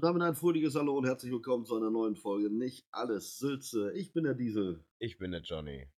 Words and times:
Und 0.00 0.04
damit 0.06 0.22
ein 0.22 0.34
fröhliches 0.34 0.76
Hallo 0.76 0.96
und 0.96 1.04
herzlich 1.04 1.30
willkommen 1.30 1.66
zu 1.66 1.76
einer 1.76 1.90
neuen 1.90 2.16
Folge 2.16 2.48
Nicht 2.48 2.86
alles 2.90 3.36
Sülze. 3.36 3.92
Ich 3.92 4.14
bin 4.14 4.24
der 4.24 4.32
Diesel. 4.32 4.82
Ich 4.98 5.18
bin 5.18 5.30
der 5.30 5.42
Johnny. 5.42 5.90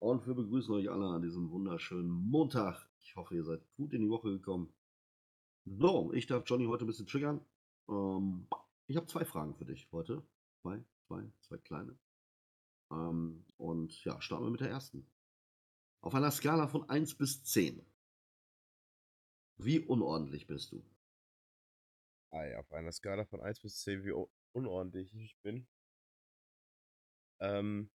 Und 0.00 0.26
wir 0.26 0.34
begrüßen 0.34 0.74
euch 0.74 0.90
alle 0.90 1.06
an 1.06 1.22
diesem 1.22 1.48
wunderschönen 1.52 2.10
Montag. 2.10 2.90
Ich 2.98 3.14
hoffe, 3.14 3.36
ihr 3.36 3.44
seid 3.44 3.60
gut 3.76 3.92
in 3.92 4.00
die 4.00 4.10
Woche 4.10 4.30
gekommen. 4.30 4.74
So, 5.66 6.12
ich 6.14 6.26
darf 6.26 6.42
Johnny 6.46 6.66
heute 6.66 6.84
ein 6.84 6.88
bisschen 6.88 7.06
triggern. 7.06 7.40
Ähm, 7.88 8.48
ich 8.88 8.96
habe 8.96 9.06
zwei 9.06 9.24
Fragen 9.24 9.54
für 9.54 9.66
dich 9.66 9.86
heute. 9.92 10.26
Zwei, 10.62 10.84
zwei, 11.06 11.30
zwei 11.42 11.58
kleine. 11.58 11.96
Ähm, 12.90 13.44
und 13.56 14.02
ja, 14.02 14.20
starten 14.20 14.46
wir 14.46 14.50
mit 14.50 14.62
der 14.62 14.70
ersten. 14.70 15.06
Auf 16.00 16.16
einer 16.16 16.32
Skala 16.32 16.66
von 16.66 16.90
1 16.90 17.14
bis 17.14 17.44
10. 17.44 17.86
Wie 19.58 19.78
unordentlich 19.78 20.48
bist 20.48 20.72
du? 20.72 20.82
Auf 22.30 22.72
einer 22.72 22.92
Skala 22.92 23.24
von 23.24 23.40
1 23.40 23.60
bis 23.60 23.80
10, 23.80 24.04
wie 24.04 24.12
unordentlich 24.52 25.14
ich 25.14 25.36
bin. 25.42 25.66
Ähm, 27.40 27.90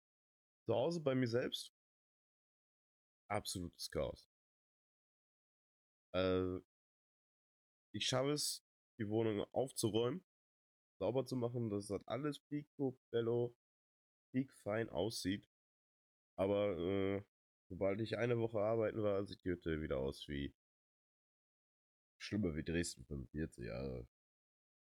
zu 0.66 0.76
Hause 0.76 1.02
bei 1.02 1.16
mir 1.16 1.28
selbst, 1.28 1.74
absolutes 3.28 3.90
Chaos. 3.90 4.30
Äh, 6.14 6.60
ich 7.94 8.06
schaffe 8.08 8.32
es, 8.32 8.64
die 9.00 9.10
Wohnung 9.10 9.46
aufzuräumen, 9.52 10.24
sauber 11.00 11.26
zu 11.26 11.36
machen, 11.36 11.70
dass 11.70 11.88
das 11.88 12.08
alles 12.08 12.40
picobello, 12.40 13.56
fein 14.64 14.90
aussieht. 14.90 15.46
Aber 16.38 16.78
äh, 16.78 17.24
sobald 17.70 18.00
ich 18.00 18.18
eine 18.18 18.40
Woche 18.40 18.60
arbeiten 18.60 19.04
war, 19.04 19.26
sieht 19.26 19.44
die 19.44 19.50
Hütte 19.50 19.82
wieder 19.82 19.98
aus 19.98 20.28
wie 20.28 20.54
schlimmer 22.18 22.56
wie 22.56 22.64
Dresden 22.64 23.04
45. 23.06 23.70
Also 23.72 24.08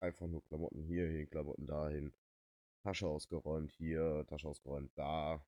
einfach 0.04 0.26
nur 0.26 0.44
Klamotten 0.44 0.82
hier 0.84 1.08
hin, 1.08 1.28
Klamotten 1.28 1.66
dahin. 1.66 2.14
Tasche 2.82 3.06
ausgeräumt 3.06 3.72
hier, 3.72 4.24
Tasche 4.28 4.48
ausgeräumt 4.48 4.92
da. 4.96 5.44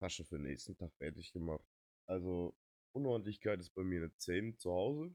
Tasche 0.00 0.24
für 0.24 0.36
den 0.36 0.46
nächsten 0.46 0.76
Tag 0.76 0.92
fertig 0.96 1.32
gemacht. 1.32 1.64
Also 2.06 2.56
Unordentlichkeit 2.92 3.60
ist 3.60 3.74
bei 3.74 3.82
mir 3.84 4.02
eine 4.02 4.14
10 4.16 4.58
zu 4.58 4.72
Hause. 4.72 5.14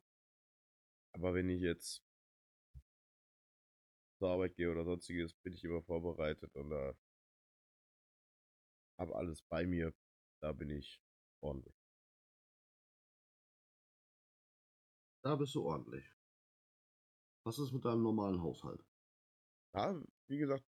Aber 1.13 1.33
wenn 1.33 1.49
ich 1.49 1.61
jetzt 1.61 2.03
zur 4.19 4.29
Arbeit 4.29 4.55
gehe 4.55 4.71
oder 4.71 4.85
sonstiges, 4.85 5.33
bin 5.33 5.53
ich 5.53 5.63
immer 5.63 5.81
vorbereitet 5.83 6.55
und 6.55 6.69
da 6.69 6.95
habe 8.97 9.15
alles 9.15 9.41
bei 9.43 9.65
mir. 9.65 9.93
Da 10.41 10.51
bin 10.53 10.69
ich 10.69 11.01
ordentlich. 11.41 11.75
Da 15.23 15.35
bist 15.35 15.55
du 15.55 15.65
ordentlich. 15.65 16.12
Was 17.45 17.59
ist 17.59 17.73
mit 17.73 17.83
deinem 17.83 18.03
normalen 18.03 18.41
Haushalt? 18.41 18.81
Ja, 19.75 20.01
wie 20.27 20.37
gesagt, 20.37 20.63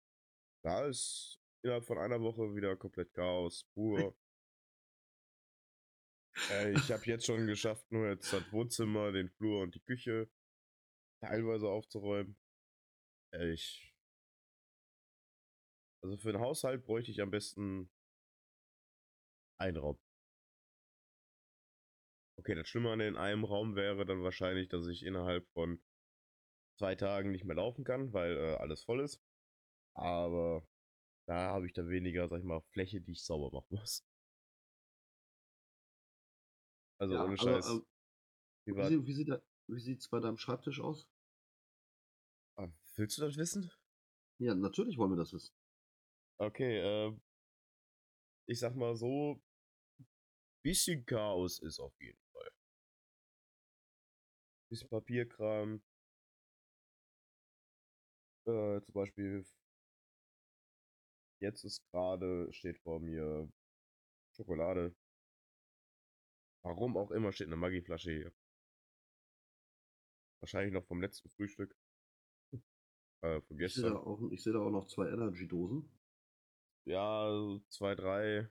da 0.64 0.86
ist 0.86 1.40
innerhalb 1.62 1.86
von 1.86 2.00
einer 2.00 2.22
Woche 2.22 2.56
wieder 2.56 2.76
komplett 2.76 3.14
Chaos, 3.14 3.66
pur. 3.74 4.16
äh, 6.50 6.72
ich 6.72 6.92
habe 6.92 7.06
jetzt 7.06 7.26
schon 7.26 7.46
geschafft, 7.46 7.92
nur 7.92 8.10
jetzt 8.10 8.34
das 8.34 8.52
Wohnzimmer, 8.52 9.12
den 9.12 9.30
Flur 9.30 9.62
und 9.62 9.76
die 9.76 9.82
Küche 9.82 10.30
teilweise 11.22 11.68
aufzuräumen. 11.68 12.36
Äh, 13.34 13.52
ich. 13.52 13.94
Also 16.02 16.18
für 16.18 16.32
den 16.32 16.42
Haushalt 16.42 16.84
bräuchte 16.84 17.12
ich 17.12 17.22
am 17.22 17.32
besten 17.32 17.90
einen 19.58 19.78
Raum. 19.78 20.00
Okay, 22.38 22.56
das 22.56 22.68
Schlimme 22.68 22.92
an 22.92 23.00
in 23.00 23.16
einem 23.16 23.46
Raum 23.46 23.76
wäre 23.76 24.06
dann 24.06 24.24
wahrscheinlich, 24.24 24.68
dass 24.68 24.88
ich 24.88 25.06
innerhalb 25.06 25.48
von 25.52 25.82
zwei 26.78 26.96
Tagen 26.96 27.32
nicht 27.32 27.46
mehr 27.46 27.56
laufen 27.56 27.84
kann, 27.84 28.14
weil 28.14 28.38
äh, 28.38 28.56
alles 28.56 28.84
voll 28.84 29.02
ist. 29.02 29.22
Aber 29.94 30.68
da 31.28 31.52
habe 31.52 31.66
ich 31.68 31.74
dann 31.74 31.90
weniger, 31.90 32.28
sag 32.28 32.40
ich 32.40 32.46
mal, 32.46 32.62
Fläche, 32.72 33.02
die 33.02 33.12
ich 33.14 33.24
sauber 33.24 33.52
machen 33.52 33.78
muss. 33.78 34.04
Also 37.00 37.16
ja, 37.16 37.26
ohne 37.26 37.38
Scheiß. 37.38 37.66
Aber, 37.66 37.86
wie, 38.66 38.76
wie, 38.76 39.08
wie, 39.08 39.14
sieht 39.14 39.30
wie 39.68 39.80
sieht's 39.80 40.08
bei 40.08 40.20
deinem 40.20 40.38
Schreibtisch 40.38 40.80
aus? 40.80 41.08
Ah, 42.56 42.70
willst 42.96 43.18
du 43.18 43.24
das 43.24 43.38
wissen? 43.38 43.72
Ja, 44.40 44.56
natürlich 44.56 44.98
wollen 44.98 45.12
wir 45.12 45.18
das 45.18 45.34
wissen. 45.34 45.54
Okay, 46.38 46.80
äh, 46.80 47.14
ich 48.46 48.60
sag 48.60 48.76
mal 48.76 48.96
so, 48.96 49.42
bisschen 50.64 51.06
Chaos 51.06 51.60
ist 51.60 51.80
auf 51.80 51.94
jeden 52.00 52.20
Fall. 52.32 52.52
Bisschen 54.70 54.90
Papierkram. 54.90 55.82
Äh, 58.46 58.82
zum 58.82 58.94
Beispiel, 58.94 59.46
jetzt 61.40 61.64
ist 61.64 61.82
gerade, 61.92 62.52
steht 62.52 62.78
vor 62.80 63.00
mir 63.00 63.50
Schokolade. 64.36 64.96
Warum 66.64 66.98
auch 66.98 67.12
immer 67.12 67.32
steht 67.32 67.48
eine 67.48 67.56
Maggi-Flasche 67.58 68.12
hier. 68.12 68.34
Wahrscheinlich 70.42 70.74
noch 70.74 70.86
vom 70.86 71.02
letzten 71.02 71.30
Frühstück. 71.30 71.76
Äh, 73.22 73.40
von 73.42 73.60
Ich 73.60 73.74
sehe 73.74 73.90
da 73.90 73.96
auch, 73.96 74.20
ich 74.32 74.44
da 74.44 74.60
auch 74.60 74.70
noch 74.70 74.88
zwei 74.88 75.08
Energy-Dosen. 75.08 75.90
Ja, 76.86 77.60
zwei, 77.70 77.96
drei. 77.96 78.50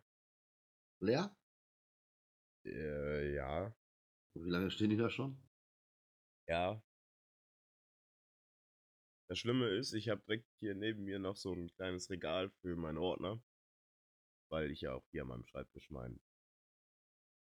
Leer? 1.01 1.37
Äh, 2.65 3.35
ja. 3.35 3.75
Und 4.35 4.45
wie 4.47 4.51
lange 4.51 4.71
stehen 4.71 4.91
die 4.91 4.97
da 4.97 5.11
schon? 5.11 5.37
Ja. 6.49 6.83
Das 9.33 9.39
Schlimme 9.39 9.67
ist, 9.67 9.95
ich 9.95 10.11
habe 10.11 10.21
direkt 10.27 10.47
hier 10.59 10.75
neben 10.75 11.05
mir 11.05 11.19
noch 11.19 11.37
so 11.37 11.55
ein 11.55 11.73
kleines 11.77 12.11
Regal 12.11 12.51
für 12.61 12.77
meinen 12.77 12.99
Ordner. 12.99 13.43
Weil 14.51 14.71
ich 14.71 14.83
ja 14.83 14.93
auch 14.93 15.09
hier 15.11 15.23
an 15.23 15.29
meinem 15.29 15.47
Schreibtisch 15.47 15.89
meinen 15.89 16.21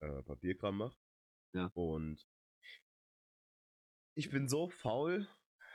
äh, 0.00 0.20
Papierkram 0.25 0.78
mache. 0.78 0.98
Ja. 1.54 1.70
Und 1.75 2.28
ich 4.16 4.30
bin 4.30 4.48
so 4.48 4.69
faul, 4.69 5.28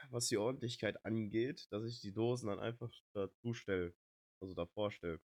was 0.09 0.27
die 0.27 0.35
Ordentlichkeit 0.35 1.05
angeht, 1.05 1.71
dass 1.71 1.85
ich 1.85 2.01
die 2.01 2.11
Dosen 2.11 2.47
dann 2.47 2.59
einfach 2.59 2.91
dazu 3.13 3.53
stelle. 3.53 3.95
Also 4.41 4.53
davor 4.53 4.91
stelle. 4.91 5.21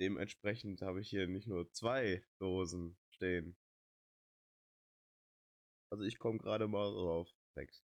Dementsprechend 0.00 0.82
habe 0.82 1.00
ich 1.00 1.10
hier 1.10 1.28
nicht 1.28 1.46
nur 1.46 1.70
zwei 1.70 2.26
Dosen 2.40 2.98
stehen. 3.10 3.56
Also 5.92 6.02
ich 6.02 6.18
komme 6.18 6.38
gerade 6.38 6.66
mal 6.66 6.90
so 6.92 7.08
auf 7.08 7.30
sechs. 7.54 7.83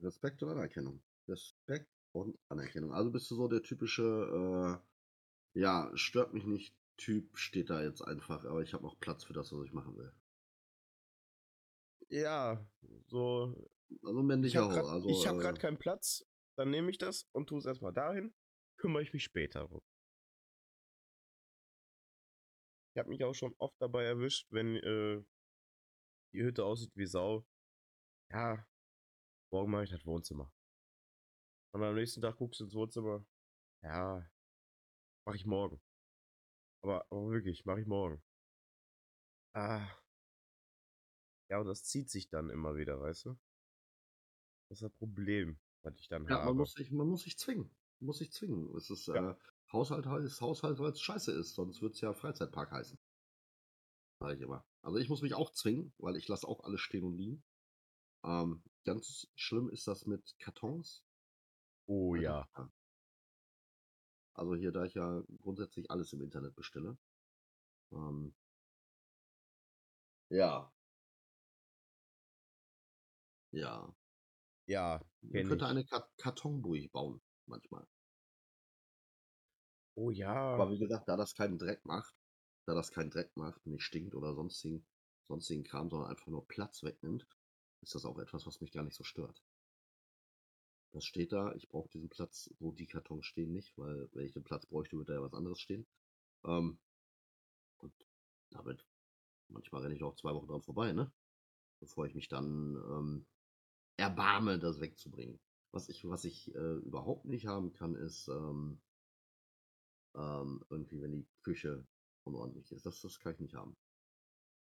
Respekt 0.00 0.42
und 0.42 0.50
Anerkennung. 0.50 1.02
Respekt 1.28 1.90
und 2.12 2.38
Anerkennung. 2.48 2.92
Also 2.92 3.10
bist 3.10 3.30
du 3.30 3.36
so 3.36 3.48
der 3.48 3.62
typische, 3.62 4.80
äh, 5.54 5.60
ja, 5.60 5.90
stört 5.94 6.34
mich 6.34 6.44
nicht 6.44 6.74
Typ, 6.96 7.38
steht 7.38 7.70
da 7.70 7.82
jetzt 7.82 8.02
einfach, 8.02 8.44
aber 8.44 8.60
ich 8.60 8.74
habe 8.74 8.84
noch 8.84 9.00
Platz 9.00 9.24
für 9.24 9.32
das, 9.32 9.50
was 9.52 9.64
ich 9.64 9.72
machen 9.72 9.96
will. 9.96 10.12
Ja, 12.10 12.62
so. 13.06 13.70
Also 14.02 14.22
männlicher 14.22 14.68
Ich 14.68 14.76
habe 14.76 14.90
also, 14.90 15.08
gerade 15.40 15.58
äh, 15.58 15.60
keinen 15.60 15.78
Platz, 15.78 16.26
dann 16.56 16.70
nehme 16.70 16.90
ich 16.90 16.98
das 16.98 17.26
und 17.32 17.48
tue 17.48 17.58
es 17.58 17.64
erstmal 17.64 17.94
dahin, 17.94 18.34
kümmere 18.76 19.02
ich 19.02 19.14
mich 19.14 19.24
später 19.24 19.60
darum. 19.60 19.80
Ich 22.92 22.98
habe 22.98 23.08
mich 23.08 23.24
auch 23.24 23.34
schon 23.34 23.54
oft 23.56 23.80
dabei 23.80 24.04
erwischt, 24.04 24.46
wenn 24.50 24.76
äh, 24.76 25.24
die 26.34 26.42
Hütte 26.42 26.64
aussieht 26.64 26.92
wie 26.96 27.06
Sau. 27.06 27.46
Ja, 28.30 28.66
morgen 29.50 29.70
mache 29.70 29.84
ich 29.84 29.90
das 29.90 30.06
Wohnzimmer. 30.06 30.52
Und 31.72 31.82
am 31.82 31.94
nächsten 31.94 32.20
Tag 32.20 32.36
guckst 32.36 32.60
du 32.60 32.64
ins 32.64 32.74
Wohnzimmer. 32.74 33.24
Ja, 33.82 34.28
mache 35.26 35.36
ich 35.36 35.46
morgen. 35.46 35.80
Aber, 36.82 37.06
aber 37.10 37.30
wirklich, 37.30 37.64
mache 37.64 37.80
ich 37.80 37.86
morgen. 37.86 38.22
Ah. 39.54 39.88
Ja, 41.48 41.58
und 41.58 41.66
das 41.66 41.84
zieht 41.84 42.10
sich 42.10 42.28
dann 42.28 42.50
immer 42.50 42.76
wieder, 42.76 43.00
weißt 43.00 43.26
du? 43.26 43.38
Das 44.68 44.78
ist 44.78 44.82
das 44.82 44.92
Problem, 44.92 45.58
was 45.82 45.98
ich 45.98 46.08
dann 46.08 46.24
ja, 46.24 46.36
habe. 46.36 46.46
Man 46.46 46.56
muss, 46.58 46.72
sich, 46.74 46.90
man 46.90 47.08
muss 47.08 47.22
sich 47.22 47.38
zwingen. 47.38 47.74
Man 47.98 48.06
muss 48.06 48.18
sich 48.18 48.32
zwingen. 48.32 48.74
Es 48.76 48.90
ist, 48.90 49.08
ja. 49.08 49.32
äh, 49.32 49.36
Haushalt 49.72 50.06
heißt 50.06 50.40
Haushalt, 50.40 50.78
weil 50.78 50.92
es 50.92 51.00
scheiße 51.00 51.32
ist, 51.32 51.54
sonst 51.54 51.82
wird 51.82 51.94
es 51.94 52.00
ja 52.00 52.12
Freizeitpark 52.12 52.70
heißen. 52.70 52.98
Sag 54.20 54.36
ich 54.36 54.40
immer. 54.40 54.64
Also 54.82 54.98
ich 54.98 55.08
muss 55.08 55.22
mich 55.22 55.34
auch 55.34 55.50
zwingen, 55.50 55.92
weil 55.98 56.16
ich 56.16 56.28
lasse 56.28 56.46
auch 56.46 56.60
alles 56.64 56.80
stehen 56.80 57.04
und 57.04 57.16
liegen. 57.16 57.42
Ähm, 58.24 58.62
ganz 58.84 59.28
schlimm 59.34 59.68
ist 59.70 59.86
das 59.86 60.06
mit 60.06 60.36
Kartons. 60.38 61.04
Oh 61.86 62.14
ja. 62.14 62.48
Also 64.34 64.54
hier, 64.54 64.72
da 64.72 64.84
ich 64.84 64.94
ja 64.94 65.22
grundsätzlich 65.42 65.90
alles 65.90 66.12
im 66.12 66.22
Internet 66.22 66.54
bestelle. 66.54 66.96
Ähm, 67.92 68.34
ja. 70.30 70.72
Ja. 73.52 73.94
Ja. 74.66 75.02
Man 75.22 75.48
könnte 75.48 75.64
ich. 75.64 75.70
eine 75.70 75.84
Kartonburg 76.16 76.92
bauen, 76.92 77.20
manchmal. 77.46 77.86
Oh 79.96 80.10
ja. 80.10 80.32
Aber 80.32 80.70
wie 80.70 80.78
gesagt, 80.78 81.08
da 81.08 81.16
das 81.16 81.34
keinen 81.34 81.58
Dreck 81.58 81.84
macht, 81.84 82.14
da 82.66 82.74
das 82.74 82.92
keinen 82.92 83.10
Dreck 83.10 83.36
macht, 83.36 83.66
nicht 83.66 83.82
stinkt 83.82 84.14
oder 84.14 84.34
sonstigen, 84.34 84.86
sonstigen 85.26 85.64
Kram, 85.64 85.90
sondern 85.90 86.10
einfach 86.10 86.28
nur 86.28 86.46
Platz 86.46 86.82
wegnimmt, 86.84 87.26
ist 87.82 87.94
das 87.94 88.04
auch 88.04 88.18
etwas, 88.18 88.46
was 88.46 88.60
mich 88.60 88.72
gar 88.72 88.84
nicht 88.84 88.96
so 88.96 89.04
stört. 89.04 89.42
Das 90.92 91.04
steht 91.04 91.32
da. 91.32 91.54
Ich 91.54 91.68
brauche 91.68 91.88
diesen 91.88 92.08
Platz, 92.08 92.50
wo 92.58 92.72
die 92.72 92.86
Kartons 92.86 93.24
stehen, 93.24 93.52
nicht, 93.52 93.76
weil 93.78 94.08
wenn 94.12 94.26
ich 94.26 94.32
den 94.32 94.42
Platz 94.42 94.66
bräuchte, 94.66 94.96
würde 94.96 95.12
da 95.12 95.18
ja 95.18 95.24
was 95.24 95.34
anderes 95.34 95.60
stehen. 95.60 95.86
Ähm, 96.44 96.78
und 97.78 97.92
damit, 98.50 98.84
manchmal 99.48 99.82
renne 99.82 99.94
ich 99.94 100.02
auch 100.02 100.16
zwei 100.16 100.34
Wochen 100.34 100.48
dran 100.48 100.62
vorbei, 100.62 100.92
ne? 100.92 101.12
Bevor 101.78 102.06
ich 102.06 102.14
mich 102.14 102.28
dann 102.28 102.74
ähm, 102.74 103.26
erbarme, 103.96 104.58
das 104.58 104.80
wegzubringen. 104.80 105.38
Was 105.70 105.88
ich, 105.88 106.06
was 106.08 106.24
ich 106.24 106.52
äh, 106.54 106.76
überhaupt 106.78 107.24
nicht 107.24 107.46
haben 107.46 107.72
kann, 107.72 107.94
ist 107.94 108.28
ähm, 108.28 108.80
ähm, 110.16 110.64
irgendwie, 110.68 111.00
wenn 111.00 111.12
die 111.12 111.28
Küche 111.42 111.86
unordentlich 112.24 112.70
ist. 112.72 112.84
Das, 112.84 113.00
das 113.00 113.20
kann 113.20 113.34
ich 113.34 113.40
nicht 113.40 113.54
haben. 113.54 113.76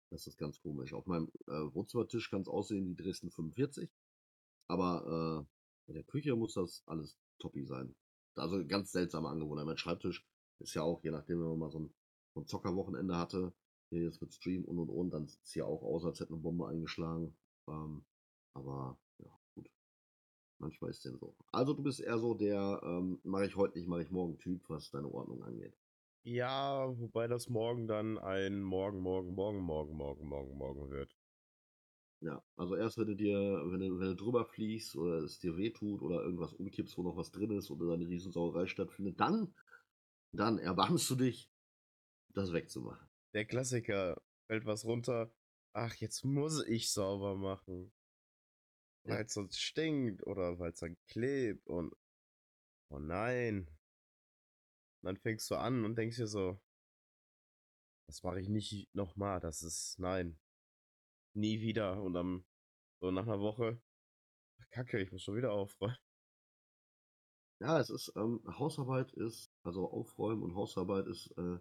Das 0.10 0.28
ist 0.28 0.38
ganz 0.38 0.62
komisch. 0.62 0.94
Auf 0.94 1.06
meinem 1.06 1.30
äh, 1.48 1.74
Wohnzimmertisch 1.74 2.30
kann 2.30 2.42
es 2.42 2.48
aussehen 2.48 2.88
wie 2.88 2.96
Dresden 2.96 3.30
45. 3.32 3.90
Aber 4.68 5.46
äh, 5.88 5.90
in 5.90 5.96
der 5.96 6.04
Küche 6.04 6.36
muss 6.36 6.54
das 6.54 6.84
alles 6.86 7.18
toppi 7.40 7.66
sein. 7.66 7.96
Also 8.36 8.66
ganz 8.66 8.92
seltsame 8.92 9.30
Angewohnheit. 9.30 9.66
Mein 9.66 9.78
Schreibtisch 9.78 10.26
ist 10.60 10.74
ja 10.74 10.84
auch, 10.84 11.04
je 11.04 11.12
nachdem, 11.12 11.40
wenn 11.40 11.50
man 11.50 11.60
mal 11.60 11.72
so 11.72 11.80
ein, 11.80 11.94
so 12.34 12.42
ein 12.42 12.48
Zockerwochenende 12.48 13.18
hatte, 13.18 13.54
hier 13.90 14.04
jetzt 14.04 14.22
mit 14.22 14.34
Stream 14.34 14.66
und 14.66 14.80
und 14.80 14.90
und, 14.90 15.10
dann 15.12 15.28
sieht 15.28 15.44
es 15.44 15.54
hier 15.54 15.66
auch 15.66 15.82
aus, 15.82 16.06
als 16.06 16.20
hätte 16.20 16.34
eine 16.34 16.42
Bombe 16.42 16.68
eingeschlagen. 16.68 17.36
Ähm, 17.68 18.06
aber 18.54 18.98
ja, 19.20 19.32
gut. 19.56 19.70
Manchmal 20.60 20.92
ist 20.92 20.98
es 20.98 21.04
denn 21.04 21.20
so. 21.20 21.36
Also 21.52 21.74
du 21.74 21.84
bist 21.84 22.00
eher 22.00 22.20
so 22.20 22.34
der, 22.34 22.82
ähm, 22.84 23.20
mache 23.24 23.46
ich 23.46 23.56
heute 23.56 23.78
nicht, 23.78 23.88
mache 23.88 24.04
ich 24.04 24.12
morgen 24.12 24.38
Typ, 24.38 24.68
was 24.70 24.92
deine 24.92 25.08
Ordnung 25.08 25.44
angeht. 25.44 25.78
Ja, 26.28 26.86
wobei 27.00 27.28
das 27.28 27.48
morgen 27.48 27.88
dann 27.88 28.18
ein 28.18 28.62
Morgen, 28.62 29.00
Morgen, 29.00 29.34
Morgen, 29.34 29.62
Morgen, 29.62 29.96
Morgen, 29.96 30.28
Morgen, 30.28 30.58
Morgen 30.58 30.90
wird. 30.92 31.16
Ja, 32.20 32.44
also 32.58 32.76
erst 32.76 32.98
wenn 32.98 33.08
du 33.08 33.16
dir, 33.16 33.38
wenn 33.38 33.80
du, 33.80 33.98
wenn 33.98 34.10
du 34.10 34.16
drüber 34.16 34.44
fliegst 34.44 34.98
oder 34.98 35.20
es 35.20 35.40
dir 35.40 35.56
wehtut 35.56 36.02
oder 36.02 36.22
irgendwas 36.22 36.52
umkippst, 36.52 36.98
wo 36.98 37.04
noch 37.04 37.16
was 37.16 37.32
drin 37.32 37.52
ist 37.52 37.72
oder 37.72 37.94
eine 37.94 38.10
Riesensauerei 38.10 38.68
stattfindet, 38.68 39.18
dann, 39.22 39.56
dann 40.34 40.58
erbarmst 40.60 41.10
du 41.10 41.16
dich, 41.16 41.50
das 42.34 42.52
wegzumachen. 42.52 43.08
Der 43.34 43.46
Klassiker, 43.46 44.22
fällt 44.48 44.66
was 44.66 44.84
runter, 44.84 45.32
ach, 45.72 45.96
jetzt 45.96 46.26
muss 46.26 46.62
ich 46.68 46.92
sauber 46.92 47.38
machen. 47.38 47.94
Weil 49.06 49.24
es 49.24 49.34
sonst 49.34 49.62
stinkt 49.62 50.28
oder 50.28 50.60
weil 50.60 50.72
es 50.72 50.80
dann 50.80 50.98
klebt 51.08 51.66
und 51.68 51.96
oh 52.90 53.00
nein. 53.00 53.70
Und 55.02 55.08
dann 55.08 55.18
fängst 55.18 55.50
du 55.52 55.56
an 55.56 55.86
und 55.86 55.96
denkst 55.96 56.18
dir 56.18 56.28
so, 56.28 56.60
das 58.08 58.24
mache 58.24 58.40
ich 58.40 58.50
nicht 58.50 58.94
nochmal, 58.96 59.40
das 59.40 59.62
ist, 59.64 60.00
nein, 60.00 60.40
nie 61.34 61.62
wieder. 61.62 62.02
Und 62.02 62.14
dann 62.14 62.46
so 63.02 63.12
nach 63.12 63.24
einer 63.24 63.40
Woche, 63.40 63.82
kacke, 64.72 65.00
ich 65.02 65.12
muss 65.12 65.24
schon 65.24 65.36
wieder 65.36 65.52
aufräumen. 65.52 65.98
Ja, 67.60 67.80
es 67.80 67.90
ist, 67.90 68.14
ähm, 68.16 68.42
Hausarbeit 68.48 69.12
ist, 69.14 69.52
also 69.64 69.90
Aufräumen 69.90 70.44
und 70.44 70.56
Hausarbeit 70.56 71.08
ist 71.08 71.32
äh, 71.38 71.58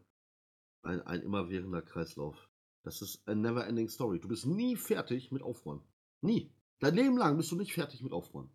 ein, 0.83 1.01
ein 1.03 1.23
immerwährender 1.23 1.83
Kreislauf. 1.83 2.51
Das 2.85 3.01
ist 3.01 3.27
a 3.27 3.35
never 3.35 3.67
ending 3.67 3.89
story. 3.89 4.21
Du 4.21 4.29
bist 4.29 4.47
nie 4.47 4.77
fertig 4.77 5.33
mit 5.33 5.43
Aufräumen. 5.43 5.83
Nie. 6.21 6.53
Dein 6.79 6.95
Leben 6.95 7.17
lang 7.17 7.37
bist 7.37 7.51
du 7.51 7.57
nicht 7.57 7.73
fertig 7.73 8.03
mit 8.03 8.13
Aufräumen. 8.13 8.51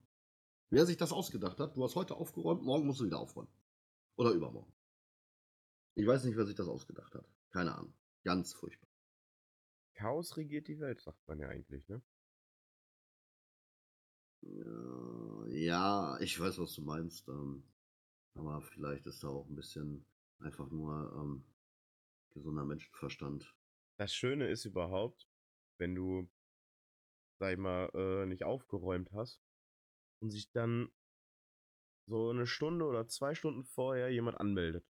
Wer 0.69 0.85
sich 0.85 0.97
das 0.97 1.11
ausgedacht 1.11 1.59
hat, 1.59 1.75
du 1.75 1.83
hast 1.83 1.95
heute 1.95 2.15
aufgeräumt, 2.15 2.63
morgen 2.63 2.85
musst 2.85 3.01
du 3.01 3.05
wieder 3.05 3.19
aufräumen. 3.19 3.51
Oder 4.21 4.33
übermorgen. 4.33 4.71
Ich 5.95 6.05
weiß 6.05 6.25
nicht, 6.25 6.37
wer 6.37 6.45
sich 6.45 6.53
das 6.53 6.67
ausgedacht 6.67 7.15
hat. 7.15 7.25
Keine 7.49 7.73
Ahnung. 7.73 7.91
Ganz 8.23 8.53
furchtbar. 8.53 8.87
Chaos 9.95 10.37
regiert 10.37 10.67
die 10.67 10.79
Welt, 10.79 11.01
sagt 11.01 11.27
man 11.27 11.39
ja 11.39 11.47
eigentlich, 11.47 11.87
ne? 11.87 12.03
Ja, 14.41 15.47
ja, 15.47 16.19
ich 16.19 16.39
weiß, 16.39 16.59
was 16.59 16.75
du 16.75 16.83
meinst. 16.83 17.27
Ähm, 17.29 17.63
aber 18.35 18.61
vielleicht 18.61 19.07
ist 19.07 19.23
da 19.23 19.29
auch 19.29 19.47
ein 19.49 19.55
bisschen 19.55 20.05
einfach 20.37 20.69
nur 20.69 21.11
ähm, 21.15 21.43
gesunder 22.29 22.63
Menschenverstand. 22.63 23.55
Das 23.97 24.13
Schöne 24.13 24.47
ist 24.49 24.65
überhaupt, 24.65 25.27
wenn 25.79 25.95
du, 25.95 26.29
sag 27.39 27.53
ich 27.53 27.57
mal, 27.57 27.89
äh, 27.95 28.27
nicht 28.27 28.43
aufgeräumt 28.43 29.11
hast 29.13 29.41
und 30.19 30.29
sich 30.29 30.51
dann 30.51 30.91
so 32.11 32.29
eine 32.29 32.45
Stunde 32.45 32.83
oder 32.85 33.07
zwei 33.07 33.33
Stunden 33.35 33.63
vorher 33.63 34.09
jemand 34.09 34.37
anmeldet. 34.37 34.85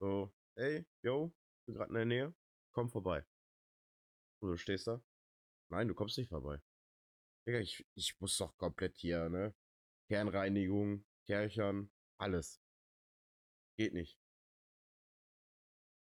So, 0.00 0.32
hey, 0.56 0.84
yo, 1.02 1.32
bin 1.66 1.76
gerade 1.76 1.90
in 1.90 1.94
der 1.94 2.04
Nähe, 2.04 2.34
komm 2.72 2.90
vorbei. 2.90 3.24
Und 4.40 4.50
du 4.50 4.56
stehst 4.56 4.88
da. 4.88 5.00
Nein, 5.70 5.86
du 5.86 5.94
kommst 5.94 6.18
nicht 6.18 6.30
vorbei. 6.30 6.60
Digga, 7.46 7.60
ich, 7.60 7.86
ich 7.94 8.18
muss 8.20 8.36
doch 8.38 8.56
komplett 8.58 8.96
hier, 8.96 9.28
ne? 9.28 9.54
Kernreinigung, 10.08 11.04
Kärchern, 11.26 11.92
alles. 12.18 12.60
Geht 13.76 13.94
nicht. 13.94 14.18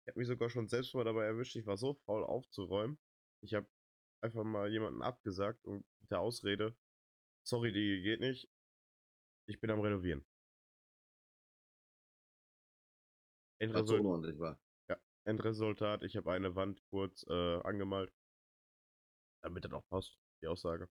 Ich 0.02 0.08
habe 0.08 0.18
mich 0.18 0.26
sogar 0.26 0.50
schon 0.50 0.66
selbst 0.66 0.94
mal 0.94 1.04
dabei 1.04 1.26
erwischt, 1.26 1.54
ich 1.54 1.66
war 1.66 1.76
so 1.76 1.94
faul 2.06 2.24
aufzuräumen. 2.24 2.98
Ich 3.40 3.54
habe 3.54 3.68
einfach 4.20 4.42
mal 4.42 4.68
jemanden 4.68 5.00
abgesagt 5.00 5.64
und 5.64 5.86
mit 6.00 6.10
der 6.10 6.20
Ausrede, 6.20 6.76
sorry, 7.44 7.72
die 7.72 8.02
geht 8.02 8.18
nicht. 8.18 8.50
Ich 9.46 9.60
bin 9.60 9.70
am 9.70 9.80
Renovieren. 9.80 10.24
Was 13.60 13.88
so 13.88 13.98
war. 13.98 14.58
Endresultat, 15.26 16.02
ich 16.02 16.16
habe 16.16 16.32
eine 16.32 16.54
Wand 16.54 16.82
kurz 16.90 17.24
äh, 17.28 17.60
angemalt. 17.62 18.12
Damit 19.42 19.64
das 19.64 19.72
auch 19.72 19.86
passt, 19.88 20.18
die 20.42 20.46
Aussage. 20.46 20.88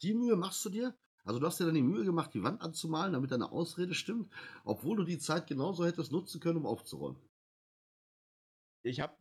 Die 0.00 0.14
Mühe 0.14 0.36
machst 0.36 0.64
du 0.64 0.70
dir? 0.70 0.96
Also 1.24 1.38
du 1.38 1.46
hast 1.46 1.60
dir 1.60 1.66
dann 1.66 1.74
die 1.74 1.82
Mühe 1.82 2.04
gemacht, 2.04 2.32
die 2.34 2.42
Wand 2.42 2.62
anzumalen, 2.62 3.12
damit 3.12 3.30
deine 3.30 3.52
Ausrede 3.52 3.94
stimmt, 3.94 4.32
obwohl 4.64 4.96
du 4.96 5.04
die 5.04 5.18
Zeit 5.18 5.46
genauso 5.46 5.84
hättest 5.84 6.12
nutzen 6.12 6.40
können, 6.40 6.58
um 6.58 6.66
aufzuräumen. 6.66 7.20
Ich 8.82 9.00
habe 9.00 9.16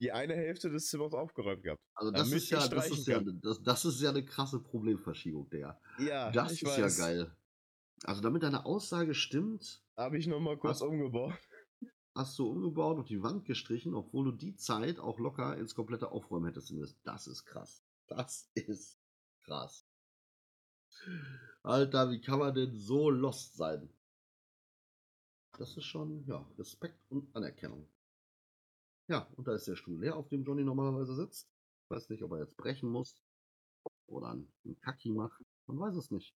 die 0.00 0.12
eine 0.12 0.34
Hälfte 0.34 0.70
des 0.70 0.88
Zimmers 0.88 1.12
aufgeräumt 1.14 1.62
gehabt. 1.62 1.80
Also 1.94 2.10
das 2.10 2.30
ist 2.32 2.50
ja, 2.50 2.66
das 2.68 2.90
ist 2.90 3.06
ja, 3.06 3.20
das, 3.20 3.62
das 3.62 3.84
ist 3.84 4.00
ja 4.00 4.10
eine 4.10 4.24
krasse 4.24 4.60
Problemverschiebung, 4.60 5.48
Digga. 5.50 5.80
Ja, 5.98 6.30
Das 6.30 6.52
ist 6.52 6.64
weiß. 6.64 6.98
ja 6.98 7.04
geil. 7.06 7.36
Also 8.04 8.20
damit 8.20 8.42
deine 8.42 8.66
Aussage 8.66 9.14
stimmt, 9.14 9.82
Habe 9.96 10.18
ich 10.18 10.26
nochmal 10.26 10.58
kurz 10.58 10.80
Was? 10.80 10.88
umgebaut. 10.88 11.34
hast 12.14 12.38
du 12.38 12.48
umgebaut 12.48 12.98
und 12.98 13.08
die 13.08 13.22
Wand 13.22 13.44
gestrichen, 13.44 13.94
obwohl 13.94 14.26
du 14.26 14.32
die 14.32 14.56
Zeit 14.56 14.98
auch 14.98 15.18
locker 15.18 15.56
ins 15.56 15.74
komplette 15.74 16.10
Aufräumen 16.12 16.46
hättest 16.46 16.70
investiert. 16.70 17.00
Das 17.04 17.26
ist 17.26 17.44
krass. 17.44 17.82
Das 18.08 18.50
ist 18.54 18.98
krass. 19.44 19.86
Alter, 21.62 22.10
wie 22.10 22.20
kann 22.20 22.38
man 22.40 22.54
denn 22.54 22.74
so 22.74 23.10
lost 23.10 23.56
sein? 23.56 23.88
Das 25.58 25.76
ist 25.76 25.84
schon, 25.84 26.24
ja, 26.26 26.44
Respekt 26.58 27.00
und 27.10 27.34
Anerkennung. 27.34 27.88
Ja, 29.06 29.28
und 29.36 29.46
da 29.46 29.54
ist 29.54 29.68
der 29.68 29.76
Stuhl 29.76 30.00
leer, 30.00 30.16
auf 30.16 30.28
dem 30.28 30.44
Johnny 30.44 30.64
normalerweise 30.64 31.14
sitzt. 31.14 31.50
Ich 31.82 31.90
weiß 31.90 32.08
nicht, 32.08 32.22
ob 32.22 32.32
er 32.32 32.38
jetzt 32.38 32.56
brechen 32.56 32.88
muss 32.88 33.22
oder 34.06 34.30
einen 34.30 34.80
Kacki 34.80 35.10
macht. 35.10 35.44
Man 35.66 35.78
weiß 35.78 35.96
es 35.96 36.10
nicht. 36.10 36.34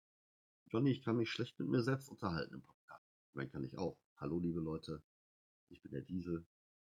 Johnny, 0.66 0.90
ich 0.90 1.02
kann 1.02 1.16
mich 1.16 1.30
schlecht 1.30 1.58
mit 1.58 1.68
mir 1.68 1.82
selbst 1.82 2.10
unterhalten 2.10 2.54
im 2.54 2.62
Podcast. 2.62 3.06
Ich 3.30 3.34
meine, 3.34 3.48
kann 3.48 3.64
ich 3.64 3.78
auch. 3.78 3.98
Hallo, 4.16 4.38
liebe 4.38 4.60
Leute. 4.60 5.02
Ich 5.70 5.80
bin 5.80 5.92
der 5.92 6.02
Diesel. 6.02 6.46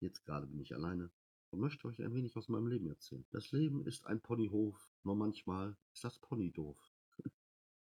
Jetzt 0.01 0.25
gerade 0.25 0.47
bin 0.47 0.61
ich 0.61 0.75
alleine 0.75 1.11
und 1.51 1.61
möchte 1.61 1.89
euch 1.89 2.03
ein 2.03 2.13
wenig 2.13 2.37
aus 2.37 2.49
meinem 2.49 2.67
Leben 2.67 2.89
erzählen. 2.89 3.25
Das 3.31 3.51
Leben 3.53 3.87
ist 3.87 4.07
ein 4.07 4.21
Ponyhof, 4.21 4.91
nur 5.05 5.17
manchmal 5.17 5.79
ist 5.95 6.05
das 6.05 6.19
Pony 6.19 6.53
doof. 6.53 6.79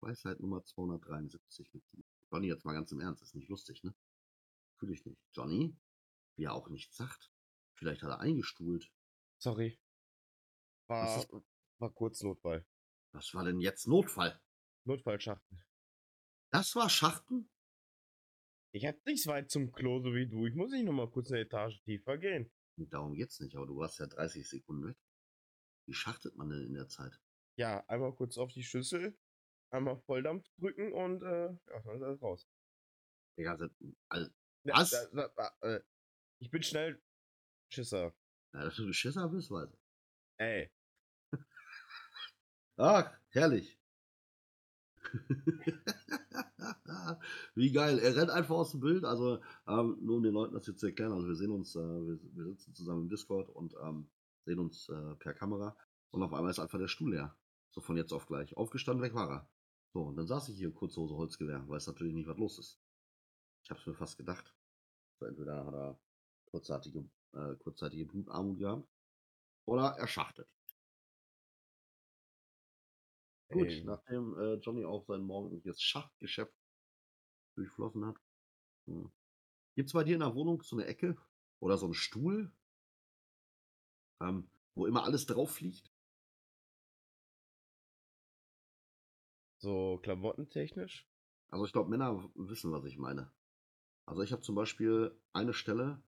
Weisheit 0.01 0.41
Nummer 0.41 0.65
273 0.65 1.75
mit 1.75 1.83
dir. 1.93 2.05
Johnny, 2.31 2.47
jetzt 2.47 2.65
mal 2.65 2.73
ganz 2.73 2.91
im 2.93 3.01
Ernst, 3.01 3.23
ist 3.23 3.35
nicht 3.35 3.49
lustig, 3.49 3.85
ne? 3.85 3.95
Fühl 4.77 4.93
ich 4.93 5.05
nicht. 5.05 5.21
Johnny, 5.33 5.77
wie 6.37 6.45
er 6.45 6.55
auch 6.55 6.69
nichts 6.71 6.97
sagt. 6.97 7.31
Vielleicht 7.77 8.03
hat 8.03 8.11
er 8.11 8.21
eingestuhlt. 8.21 8.91
Sorry. 9.39 9.79
War, 10.89 11.27
war 11.79 11.93
kurz 11.93 12.23
Notfall. 12.23 12.67
Was 13.13 13.33
war 13.35 13.45
denn 13.45 13.61
jetzt 13.61 13.87
Notfall? 13.87 14.41
Notfallschachtel. 14.85 15.59
Das 16.53 16.75
war 16.77 16.89
Schachten? 16.89 17.51
Ich 18.73 18.85
hab 18.87 19.05
nicht 19.07 19.23
so 19.23 19.31
weit 19.31 19.51
zum 19.51 19.73
Klo, 19.73 20.01
so 20.01 20.15
wie 20.15 20.27
du. 20.27 20.47
Ich 20.47 20.55
muss 20.55 20.71
nicht 20.71 20.85
nochmal 20.85 21.11
kurz 21.11 21.31
eine 21.31 21.41
Etage 21.41 21.83
tiefer 21.83 22.19
gehen. 22.19 22.51
Und 22.79 22.93
darum 22.93 23.15
geht's 23.15 23.41
nicht, 23.41 23.57
aber 23.57 23.67
du 23.67 23.77
warst 23.79 23.99
ja 23.99 24.07
30 24.07 24.49
Sekunden 24.49 24.89
weg. 24.89 24.97
Wie 25.87 25.95
schachtet 25.95 26.37
man 26.37 26.51
denn 26.51 26.67
in 26.67 26.75
der 26.75 26.89
Zeit? 26.89 27.19
Ja, 27.59 27.85
einmal 27.89 28.15
kurz 28.15 28.37
auf 28.37 28.53
die 28.53 28.63
Schüssel, 28.63 29.19
einmal 29.71 29.99
Volldampf 30.03 30.47
drücken 30.59 30.93
und 30.93 31.23
äh, 31.23 31.47
ja, 31.47 31.83
dann 31.85 31.97
ist 31.97 32.03
alles 32.03 32.23
raus. 32.23 32.49
Digga, 33.39 33.57
also, 34.09 34.31
Was? 34.65 34.91
Da, 34.91 35.07
da, 35.13 35.29
da, 35.37 35.77
äh, 35.77 35.81
ich 36.39 36.51
bin 36.51 36.63
schnell 36.63 37.01
Schisser. 37.69 38.15
ja, 38.55 38.65
dass 38.65 38.77
du 38.77 38.93
Schisser 38.93 39.29
bist, 39.29 39.51
weiß 39.51 39.71
ich. 39.73 39.81
Ey, 40.39 40.71
Ach, 42.79 43.11
herrlich. 43.31 43.79
Wie 47.55 47.73
geil. 47.73 47.99
Er 47.99 48.17
rennt 48.17 48.31
einfach 48.31 48.57
aus 48.57 48.73
dem 48.73 48.81
Bild. 48.81 49.05
Also, 49.05 49.41
ähm, 49.67 49.97
nur 50.03 50.17
um 50.17 50.23
den 50.23 50.35
Leuten 50.35 50.55
das 50.55 50.67
jetzt 50.67 50.81
zu 50.81 50.87
erklären. 50.87 51.13
Also, 51.13 51.27
wir 51.27 51.37
sehen 51.37 51.53
uns, 51.53 51.75
äh, 51.75 51.79
wir, 51.79 52.19
wir 52.35 52.45
sitzen 52.45 52.75
zusammen 52.75 53.03
im 53.03 53.09
Discord 53.09 53.49
und 53.49 53.75
ähm, 53.83 54.09
sehen 54.45 54.59
uns 54.59 54.89
äh, 54.91 55.15
per 55.15 55.33
Kamera. 55.33 55.75
Und 56.11 56.23
auf 56.23 56.35
einmal 56.35 56.51
ist 56.51 56.59
einfach 56.59 56.79
der 56.79 56.89
Stuhl 56.89 57.13
leer. 57.13 57.35
So 57.71 57.81
von 57.81 57.97
jetzt 57.97 58.13
auf 58.13 58.27
gleich. 58.27 58.57
Aufgestanden, 58.57 59.03
weg 59.03 59.15
war 59.15 59.31
er. 59.31 59.49
So, 59.93 60.03
und 60.03 60.17
dann 60.17 60.27
saß 60.27 60.49
ich 60.51 60.59
hier 60.59 60.73
Kurzhose 60.73 61.17
Holzgewehr, 61.17 61.67
weiß 61.69 61.87
natürlich 61.87 62.13
nicht, 62.13 62.29
was 62.29 62.37
los 62.37 62.59
ist. 62.59 62.79
Ich 63.63 63.71
habe 63.71 63.81
es 63.81 63.87
mir 63.87 63.95
fast 63.95 64.19
gedacht. 64.19 64.55
So, 65.19 65.27
entweder 65.27 65.65
hat 65.65 65.75
er 65.75 65.99
kurzzeitige, 66.47 67.09
äh, 67.33 67.55
kurzzeitige 67.57 68.07
Blutarmut 68.07 68.59
gehabt 68.59 68.89
oder 69.67 69.97
er 69.99 70.09
schachtet. 70.09 70.49
Gut, 73.49 73.85
nachdem 73.85 74.37
äh, 74.39 74.55
Johnny 74.55 74.85
auch 74.85 75.05
sein 75.07 75.23
morgendliches 75.23 75.81
Schachtgeschäft 75.81 76.53
durchflossen 77.55 78.05
hat. 78.05 78.17
Hm. 78.87 79.11
Gibt 79.75 79.89
es 79.89 79.93
bei 79.93 80.05
dir 80.05 80.15
in 80.15 80.21
der 80.21 80.35
Wohnung 80.35 80.63
so 80.63 80.77
eine 80.77 80.87
Ecke 80.87 81.17
oder 81.61 81.79
so 81.79 81.87
einen 81.87 81.95
Stuhl, 81.95 82.53
ähm, 84.21 84.51
wo 84.75 84.87
immer 84.87 85.05
alles 85.05 85.27
drauf 85.27 85.53
fliegt? 85.53 85.93
So 89.59 89.99
klamottentechnisch? 90.03 91.07
Also 91.49 91.65
ich 91.65 91.73
glaube, 91.73 91.91
Männer 91.91 92.29
wissen, 92.35 92.73
was 92.73 92.85
ich 92.85 92.99
meine. 92.99 93.33
Also 94.07 94.23
ich 94.23 94.33
habe 94.33 94.43
zum 94.43 94.55
Beispiel 94.55 95.19
eine 95.33 95.55
Stelle, 95.55 96.03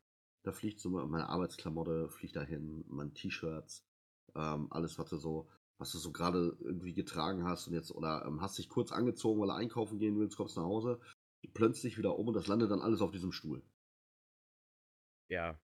da 0.45 0.53
fliegt 0.53 0.81
so 0.81 0.91
meine 0.91 1.29
Arbeitsklamotte, 1.29 2.09
fliegt 2.09 2.37
dahin, 2.37 2.85
mein 2.89 3.15
T-Shirts, 3.15 3.85
ähm, 4.35 4.69
alles, 4.71 4.99
was 4.99 5.11
du 5.11 5.17
so, 5.17 5.49
was 5.79 5.93
du 5.93 5.99
so 5.99 6.13
gerade 6.13 6.57
irgendwie 6.61 6.95
getragen 6.95 7.45
hast 7.45 7.67
und 7.67 7.75
jetzt, 7.75 7.93
oder 7.93 8.25
ähm, 8.27 8.41
hast 8.41 8.59
dich 8.59 8.69
kurz 8.69 8.93
angezogen, 8.93 9.41
weil 9.41 9.49
du 9.49 9.55
einkaufen 9.55 9.99
gehen 9.99 10.19
willst, 10.19 10.37
kommst 10.37 10.57
nach 10.57 10.65
Hause, 10.65 11.01
plönzt 11.55 11.85
dich 11.85 11.99
wieder 11.99 12.19
um 12.19 12.29
und 12.29 12.35
das 12.35 12.47
landet 12.47 12.71
dann 12.71 12.81
alles 12.81 13.01
auf 13.01 13.11
diesem 13.11 13.33
Stuhl. 13.33 13.63
Ja. 15.29 15.61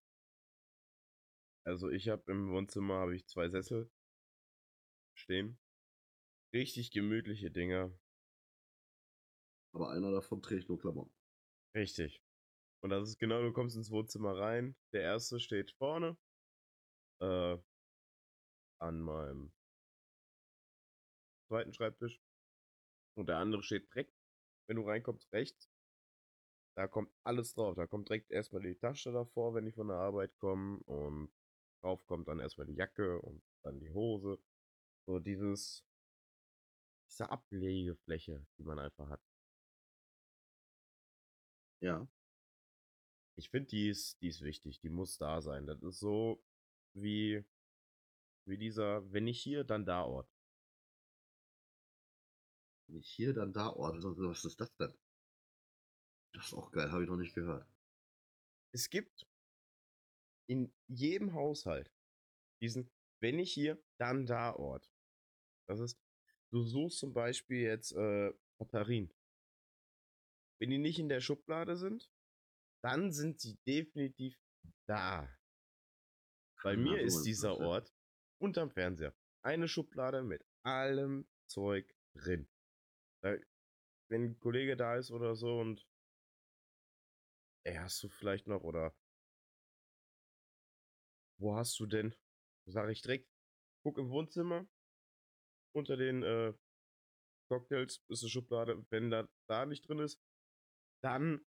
Also 1.65 1.89
ich 1.89 2.09
habe 2.09 2.31
im 2.31 2.51
Wohnzimmer 2.51 2.95
habe 2.95 3.17
ich 3.17 3.27
zwei 3.27 3.49
Sessel 3.49 3.91
stehen. 5.17 5.59
Richtig 6.53 6.91
gemütliche 6.91 7.51
Dinger. 7.51 7.91
Aber 9.73 9.91
einer 9.91 10.13
davon 10.13 10.43
trägt 10.43 10.69
nur 10.69 10.79
Klamotten. 10.79 11.13
Richtig. 11.75 12.24
Und 12.85 12.91
das 12.91 13.09
ist 13.09 13.19
genau, 13.19 13.41
du 13.41 13.51
kommst 13.51 13.77
ins 13.77 13.91
Wohnzimmer 13.91 14.37
rein. 14.37 14.77
Der 14.93 15.01
erste 15.01 15.41
steht 15.41 15.73
vorne. 15.73 16.19
Äh, 17.19 17.57
an 18.79 19.01
meinem 19.01 19.55
zweiten 21.49 21.73
Schreibtisch. 21.73 22.21
Und 23.17 23.31
der 23.31 23.39
andere 23.39 23.63
steht 23.63 23.89
direkt, 23.89 24.15
wenn 24.69 24.77
du 24.77 24.87
reinkommst, 24.87 25.33
rechts. 25.33 25.71
Da 26.77 26.87
kommt 26.87 27.11
alles 27.23 27.55
drauf. 27.55 27.75
Da 27.75 27.87
kommt 27.87 28.11
direkt 28.11 28.31
erstmal 28.31 28.61
die 28.61 28.75
Tasche 28.77 29.13
davor, 29.13 29.55
wenn 29.55 29.67
ich 29.67 29.77
von 29.77 29.89
der 29.89 29.97
Arbeit 29.97 30.37
komme. 30.37 30.83
Und 30.85 31.33
drauf 31.81 32.05
kommt 32.05 32.29
dann 32.29 32.39
erstmal 32.39 32.67
die 32.67 32.75
Jacke 32.75 33.19
und 33.23 33.43
dann 33.63 33.81
die 33.81 33.93
Hose. 33.93 34.39
So 35.07 35.21
dieses, 35.21 35.87
diese 37.11 37.31
Ablegefläche, 37.31 38.47
die 38.59 38.63
man 38.63 38.79
einfach 38.79 39.09
hat. 39.09 39.23
Ja. 41.81 42.07
Ich 43.37 43.51
finde, 43.51 43.69
die 43.69 43.89
ist, 43.89 44.21
die 44.21 44.29
ist 44.29 44.43
wichtig. 44.43 44.81
Die 44.81 44.91
muss 44.91 45.19
da 45.19 45.41
sein. 45.41 45.67
Das 45.67 45.83
ist 45.83 45.99
so 45.99 46.43
wie, 46.95 47.45
wie 48.47 48.59
dieser, 48.59 49.11
wenn 49.13 49.25
nicht 49.25 49.43
hier, 49.43 49.65
dann 49.65 49.85
da 49.85 50.05
Ort. 50.05 50.31
Nicht 52.89 53.09
hier, 53.09 53.33
dann 53.33 53.53
da 53.53 53.71
Ort. 53.71 54.03
Was 54.03 54.45
ist 54.45 54.61
das 54.61 54.75
denn? 54.77 54.95
Das 56.33 56.47
ist 56.47 56.55
auch 56.55 56.71
geil, 56.71 56.91
habe 56.91 57.05
ich 57.05 57.09
noch 57.09 57.17
nicht 57.17 57.35
gehört. 57.35 57.67
Es 58.73 58.91
gibt 58.91 59.27
in 60.47 60.73
jedem 60.89 61.33
Haushalt 61.33 61.91
diesen, 62.61 62.91
wenn 63.21 63.37
nicht 63.37 63.53
hier, 63.53 63.83
dann 63.99 64.27
da 64.27 64.55
Ort. 64.55 64.91
Das 65.67 65.81
ist, 65.81 65.99
du 66.51 66.63
suchst 66.63 66.99
zum 66.99 67.13
Beispiel 67.13 67.63
jetzt 67.63 67.93
äh, 67.93 68.33
Batterien. 68.59 69.13
Wenn 70.59 70.71
die 70.71 70.79
nicht 70.79 70.99
in 70.99 71.09
der 71.09 71.21
Schublade 71.21 71.77
sind, 71.77 72.11
dann 72.85 73.11
sind 73.13 73.41
sie 73.41 73.57
definitiv 73.67 74.39
da. 74.87 75.35
Bei 76.63 76.77
mir 76.77 77.01
ist 77.01 77.23
dieser. 77.23 77.59
Ort 77.59 77.91
unterm 78.39 78.71
Fernseher. 78.71 79.17
Eine 79.43 79.69
Schublade 79.69 80.23
mit 80.23 80.45
allem 80.65 81.27
Zeug 81.47 81.95
drin. 82.15 82.47
Wenn 83.23 84.25
ein 84.25 84.39
Kollege 84.39 84.77
da 84.77 84.97
ist 84.97 85.11
oder 85.11 85.35
so 85.35 85.61
und 85.61 85.87
ey, 87.65 87.77
hast 87.77 88.03
du 88.03 88.09
vielleicht 88.11 88.47
noch 88.47 88.63
oder 88.63 88.95
wo 91.41 91.57
hast 91.57 91.79
du 91.81 91.87
denn? 91.87 92.15
Sag 92.67 92.91
ich 92.91 93.01
direkt, 93.01 93.31
guck 93.83 93.97
im 93.97 94.11
Wohnzimmer. 94.11 94.67
Unter 95.75 95.97
den 95.97 96.23
äh, 96.23 96.53
Cocktails 97.49 98.05
ist 98.09 98.23
eine 98.23 98.31
Schublade. 98.31 98.85
Wenn 98.91 99.11
da, 99.11 99.29
da 99.49 99.65
nicht 99.65 99.89
drin 99.89 99.99
ist, 100.01 100.21
dann 101.03 101.45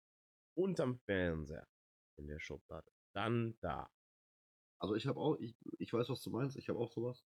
unterm 0.56 0.98
Fernseher 1.00 1.68
in 2.18 2.28
der 2.28 2.40
Schublade. 2.40 2.92
Dann 3.14 3.58
da. 3.62 3.92
Also 4.80 4.96
ich 4.96 5.08
habe 5.08 5.20
auch, 5.20 5.38
ich, 5.40 5.56
ich 5.80 5.94
weiß, 5.94 6.10
was 6.10 6.22
du 6.22 6.30
meinst, 6.30 6.58
ich 6.58 6.70
habe 6.70 6.80
auch 6.80 6.92
sowas. 6.92 7.26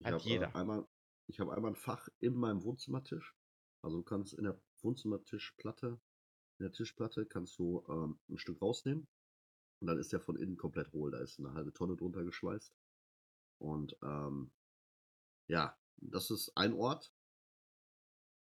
Ich 0.00 0.06
Hat 0.06 0.14
habe 0.14 0.24
jeder. 0.24 0.48
Äh, 0.48 0.58
einmal, 0.58 0.88
ich 1.26 1.40
habe 1.40 1.54
einmal 1.54 1.72
ein 1.72 1.76
Fach 1.76 2.08
in 2.20 2.34
meinem 2.34 2.62
Wohnzimmertisch. 2.62 3.34
Also 3.82 3.98
du 3.98 4.02
kannst 4.02 4.34
in 4.34 4.44
der 4.44 4.60
Wohnzimmertischplatte, 4.82 6.00
in 6.58 6.64
der 6.64 6.72
Tischplatte 6.72 7.26
kannst 7.26 7.58
du 7.58 7.84
ähm, 7.88 8.18
ein 8.28 8.38
Stück 8.38 8.60
rausnehmen 8.62 9.06
und 9.80 9.86
dann 9.86 9.98
ist 9.98 10.12
der 10.12 10.20
von 10.20 10.36
innen 10.36 10.56
komplett 10.56 10.92
hohl. 10.92 11.10
Da 11.10 11.18
ist 11.18 11.38
eine 11.38 11.52
halbe 11.52 11.72
Tonne 11.72 11.96
drunter 11.96 12.24
geschweißt. 12.24 12.74
Und 13.58 13.96
ähm, 14.02 14.52
ja, 15.48 15.78
das 15.96 16.30
ist 16.30 16.56
ein 16.56 16.72
Ort. 16.72 17.12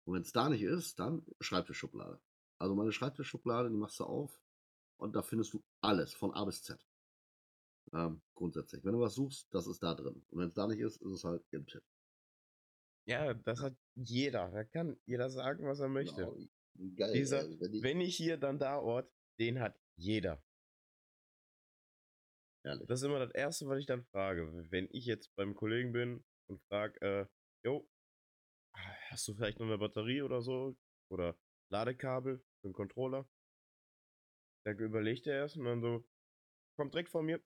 Und 0.05 0.15
wenn 0.15 0.22
es 0.24 0.31
da 0.31 0.50
nicht 0.50 0.63
ist, 0.63 1.00
dann 1.00 1.25
Schreibtischschublade. 1.39 2.19
Also 2.60 2.75
meine 2.75 2.92
Schreibtischschublade, 2.92 3.70
die 3.70 3.78
machst 3.78 4.00
du 4.00 4.04
auf 4.04 4.42
und 4.98 5.16
da 5.16 5.22
findest 5.22 5.54
du 5.54 5.63
alles 5.82 6.13
von 6.13 6.34
A 6.34 6.44
bis 6.46 6.62
Z. 6.62 6.86
Ähm, 7.94 8.22
grundsätzlich. 8.36 8.84
Wenn 8.84 8.94
du 8.94 9.00
was 9.00 9.16
suchst, 9.16 9.48
das 9.51 9.66
ist 9.66 9.82
da 9.82 9.96
drin. 9.96 10.22
Und 10.30 10.39
wenn 10.39 10.48
es 10.48 10.54
da 10.54 10.68
nicht 10.68 10.80
ist, 10.80 11.01
ist 11.01 11.12
es 11.12 11.24
halt 11.24 11.44
im 11.51 11.66
Tipp. 11.66 11.84
Ja, 13.08 13.34
das 13.34 13.62
hat 13.62 13.75
jeder. 13.96 14.51
Da 14.51 14.63
kann 14.63 15.00
jeder 15.06 15.30
sagen, 15.30 15.66
was 15.66 15.80
er 15.80 15.89
möchte. 15.89 16.16
Genau. 16.16 16.96
Geil. 16.96 17.13
Dieser, 17.13 17.50
wenn 17.60 17.74
ich, 17.74 17.84
wenn 17.84 17.98
nicht 17.98 18.16
hier, 18.16 18.38
dann 18.38 18.60
da 18.60 18.78
Ort, 18.78 19.12
den 19.39 19.60
hat 19.60 19.80
jeder. 19.96 20.44
ehrlich. 22.63 22.88
Das 22.88 23.01
ist 23.01 23.06
immer 23.06 23.20
das 23.20 23.32
Erste, 23.32 23.68
was 23.68 23.80
ich 23.80 23.86
dann 23.86 24.04
frage. 24.06 24.68
Wenn 24.70 24.88
ich 24.92 25.06
jetzt 25.06 25.34
beim 25.36 25.56
Kollegen 25.56 25.92
bin 25.92 26.24
und 26.48 26.62
frage, 26.68 27.01
äh, 27.01 27.25
jo, 27.63 27.89
hast 29.10 29.28
du 29.28 29.34
vielleicht 29.34 29.60
noch 29.60 29.68
eine 29.68 29.78
Batterie 29.78 30.22
oder 30.22 30.42
so? 30.42 30.78
Oder 31.10 31.38
Ladekabel 31.70 32.44
für 32.62 32.68
einen 32.68 32.74
Controller? 32.74 33.28
Da 34.66 34.72
überlegt 34.72 35.25
er 35.28 35.36
erst 35.36 35.58
und 35.58 35.66
dann 35.66 35.82
so, 35.82 36.04
kommt 36.78 36.94
direkt 36.94 37.10
von 37.10 37.25
mir. 37.25 37.42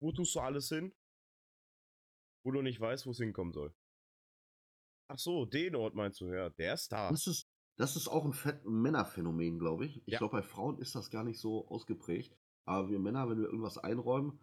Wo 0.00 0.12
tust 0.12 0.34
du 0.34 0.40
alles 0.40 0.68
hin? 0.68 0.94
Wo 2.44 2.52
du 2.52 2.62
nicht 2.62 2.80
weißt, 2.80 3.06
wo 3.06 3.10
es 3.10 3.18
hinkommen 3.18 3.52
soll. 3.52 3.74
Ach 5.08 5.18
so, 5.18 5.44
den 5.44 5.74
Ort 5.74 5.94
meinst 5.94 6.20
du, 6.20 6.32
ja, 6.32 6.48
der 6.50 6.74
ist 6.74 6.92
da. 6.92 7.10
Das 7.10 7.26
ist, 7.26 7.46
das 7.76 7.96
ist 7.96 8.08
auch 8.08 8.24
ein 8.24 8.32
Fett 8.32 8.64
Männerphänomen, 8.64 9.58
glaube 9.58 9.86
ich. 9.86 9.96
Ich 10.06 10.12
Ja. 10.12 10.18
glaube, 10.18 10.38
bei 10.38 10.42
Frauen 10.42 10.78
ist 10.78 10.94
das 10.94 11.10
gar 11.10 11.24
nicht 11.24 11.40
so 11.40 11.66
ausgeprägt. 11.68 12.36
Aber 12.64 12.88
wir 12.88 12.98
Männer, 12.98 13.28
wenn 13.28 13.38
wir 13.38 13.46
irgendwas 13.46 13.76
einräumen, 13.78 14.38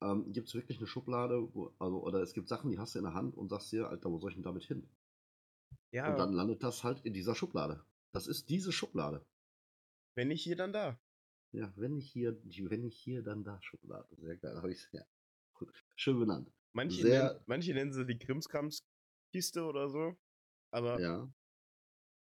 ähm, 0.00 0.32
gibt 0.32 0.48
es 0.48 0.54
wirklich 0.54 0.78
eine 0.78 0.86
Schublade, 0.86 1.52
wo, 1.54 1.74
also, 1.78 2.02
oder 2.02 2.20
es 2.22 2.32
gibt 2.34 2.48
Sachen, 2.48 2.70
die 2.70 2.78
hast 2.78 2.94
du 2.94 3.00
in 3.00 3.04
der 3.04 3.14
Hand 3.14 3.36
und 3.36 3.48
sagst 3.48 3.72
dir, 3.72 3.88
Alter, 3.88 4.10
wo 4.10 4.18
soll 4.18 4.30
ich 4.30 4.36
denn 4.36 4.44
damit 4.44 4.64
hin? 4.64 4.88
Ja, 5.90 6.08
Und 6.10 6.18
dann 6.18 6.32
landet 6.32 6.62
das 6.62 6.84
halt 6.84 7.04
in 7.04 7.12
dieser 7.12 7.34
Schublade. 7.34 7.84
Das 8.12 8.26
ist 8.26 8.48
diese 8.48 8.72
Schublade. 8.72 9.24
wenn 10.14 10.28
nicht 10.28 10.42
hier, 10.44 10.56
dann 10.56 10.72
da. 10.74 11.00
Ja, 11.52 11.72
wenn 11.76 11.96
ich 11.96 12.10
hier, 12.12 12.38
wenn 12.44 12.84
ich 12.84 12.98
hier, 12.98 13.22
dann 13.22 13.44
da 13.44 13.60
Schublade. 13.62 14.14
Sehr 14.16 14.36
geil, 14.36 14.56
habe 14.56 14.70
ich 14.72 14.86
ja. 14.92 15.04
Schön 15.96 16.18
benannt. 16.18 16.52
Manche, 16.74 17.02
Sehr- 17.02 17.32
nennen, 17.32 17.44
manche 17.46 17.72
nennen 17.74 17.92
sie 17.92 18.04
die 18.06 18.18
Krimskramskiste 18.18 19.64
oder 19.64 19.88
so. 19.88 20.16
Aber 20.70 21.00
Ja. 21.00 21.32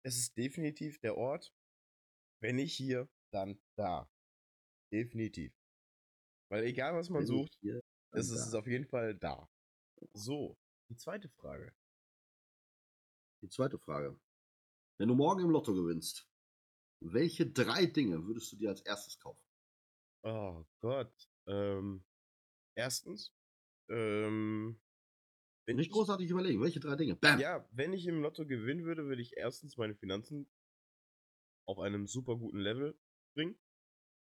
es 0.03 0.17
ist 0.17 0.37
definitiv 0.37 0.99
der 0.99 1.17
Ort. 1.17 1.53
Wenn 2.41 2.55
nicht 2.57 2.75
hier, 2.75 3.09
dann 3.31 3.59
da. 3.77 4.09
Definitiv. 4.93 5.53
Weil 6.49 6.63
egal, 6.65 6.93
was 6.95 7.09
man 7.09 7.27
Wenn 7.27 7.33
ich 7.35 7.41
sucht, 7.41 7.57
hier, 7.61 7.81
es 8.11 8.29
ist 8.29 8.51
da. 8.51 8.59
auf 8.59 8.67
jeden 8.67 8.85
Fall 8.85 9.15
da. 9.15 9.49
So, 10.13 10.57
die 10.89 10.95
zweite 10.95 11.27
Frage. 11.29 11.73
Die 13.41 13.49
zweite 13.49 13.79
Frage. 13.79 14.17
Wenn 14.97 15.09
du 15.09 15.15
morgen 15.15 15.43
im 15.43 15.49
Lotto 15.49 15.73
gewinnst, 15.73 16.27
welche 17.01 17.49
drei 17.51 17.85
Dinge 17.85 18.25
würdest 18.27 18.51
du 18.51 18.57
dir 18.57 18.69
als 18.69 18.81
erstes 18.81 19.19
kaufen? 19.19 19.41
Oh 20.23 20.65
Gott. 20.81 21.29
Ähm, 21.47 22.03
erstens, 22.75 23.33
ähm, 23.89 24.79
wenn 25.67 25.77
Nicht 25.77 25.87
ich, 25.87 25.93
großartig 25.93 26.29
überlegen, 26.29 26.61
welche 26.61 26.79
drei 26.79 26.95
Dinge? 26.95 27.15
Bam! 27.15 27.39
ja, 27.39 27.67
wenn 27.71 27.93
ich 27.93 28.05
im 28.07 28.21
Lotto 28.21 28.45
gewinnen 28.45 28.85
würde, 28.85 29.05
würde 29.05 29.21
ich 29.21 29.37
erstens 29.37 29.77
meine 29.77 29.95
Finanzen 29.95 30.47
auf 31.67 31.79
einem 31.79 32.07
super 32.07 32.37
guten 32.37 32.59
Level 32.59 32.97
bringen. 33.35 33.55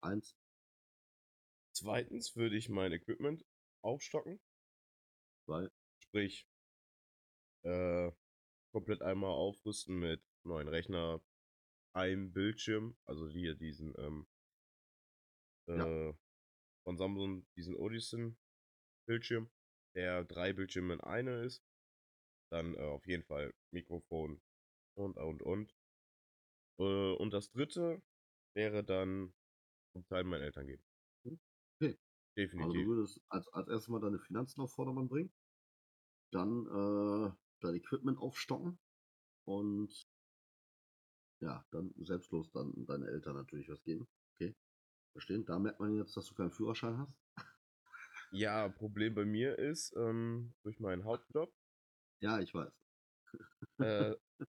Eins, 0.02 0.36
Zweitens 1.74 2.34
würde 2.34 2.56
ich 2.56 2.70
mein 2.70 2.92
Equipment 2.92 3.44
aufstocken. 3.82 4.40
zwei, 5.44 5.68
Sprich, 6.00 6.46
äh, 7.64 8.12
komplett 8.72 9.02
einmal 9.02 9.30
aufrüsten 9.30 9.98
mit 9.98 10.22
neuen 10.44 10.68
Rechner, 10.68 11.22
einem 11.94 12.32
Bildschirm, 12.32 12.96
also 13.06 13.28
hier 13.28 13.54
diesen 13.54 13.94
ähm, 13.98 14.26
Ja. 15.68 15.84
äh, 15.84 16.14
von 16.84 16.96
Samsung, 16.98 17.46
diesen 17.56 17.76
Odyssey 17.76 18.34
Bildschirm, 19.06 19.50
der 19.96 20.24
drei 20.24 20.52
Bildschirme 20.52 20.94
in 20.94 21.00
eine 21.00 21.44
ist. 21.44 21.62
Dann 22.50 22.74
äh, 22.74 22.80
auf 22.80 23.06
jeden 23.06 23.24
Fall 23.24 23.54
Mikrofon 23.72 24.40
und 24.96 25.16
und 25.18 25.42
und. 25.42 25.74
Äh, 26.78 27.14
und 27.16 27.32
das 27.32 27.50
dritte 27.50 28.02
wäre 28.54 28.84
dann 28.84 29.34
zum 29.94 30.06
Teil 30.06 30.24
meinen 30.24 30.42
Eltern 30.42 30.66
geben. 30.66 30.84
Hm, 31.24 31.40
okay. 31.80 31.98
Also 32.56 32.74
du 32.74 32.84
Definitiv. 32.84 32.86
würdest 32.86 33.20
als, 33.28 33.48
als 33.48 33.68
erstes 33.68 33.88
mal 33.88 34.00
deine 34.00 34.18
Finanzen 34.20 34.60
auf 34.60 34.72
Vordermann 34.72 35.08
bringen, 35.08 35.32
dann 36.32 36.66
äh, 36.66 37.32
dein 37.60 37.74
Equipment 37.76 38.18
aufstocken 38.18 38.78
und 39.46 40.06
ja, 41.42 41.66
dann 41.70 41.92
selbstlos 41.98 42.50
dann 42.52 42.86
deine 42.86 43.08
Eltern 43.08 43.36
natürlich 43.36 43.68
was 43.68 43.82
geben. 43.84 44.08
Okay. 44.34 44.56
Verstehen? 45.12 45.44
Da 45.44 45.58
merkt 45.58 45.80
man 45.80 45.96
jetzt, 45.96 46.16
dass 46.16 46.26
du 46.26 46.34
keinen 46.34 46.52
Führerschein 46.52 46.98
hast. 46.98 47.20
Ja, 48.32 48.68
Problem 48.68 49.14
bei 49.14 49.24
mir 49.24 49.58
ist, 49.58 49.94
ähm, 49.96 50.54
durch 50.62 50.80
meinen 50.80 51.04
Hauptjob 51.04 51.54
Ja, 52.20 52.40
ich 52.40 52.54
weiß. 52.54 52.72
äh, 53.78 54.14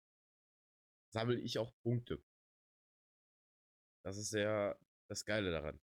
sammle 1.12 1.40
ich 1.40 1.58
auch 1.58 1.72
Punkte. 1.82 2.22
Das 4.04 4.16
ist 4.16 4.32
ja 4.32 4.78
das 5.08 5.24
Geile 5.24 5.50
daran. 5.50 5.80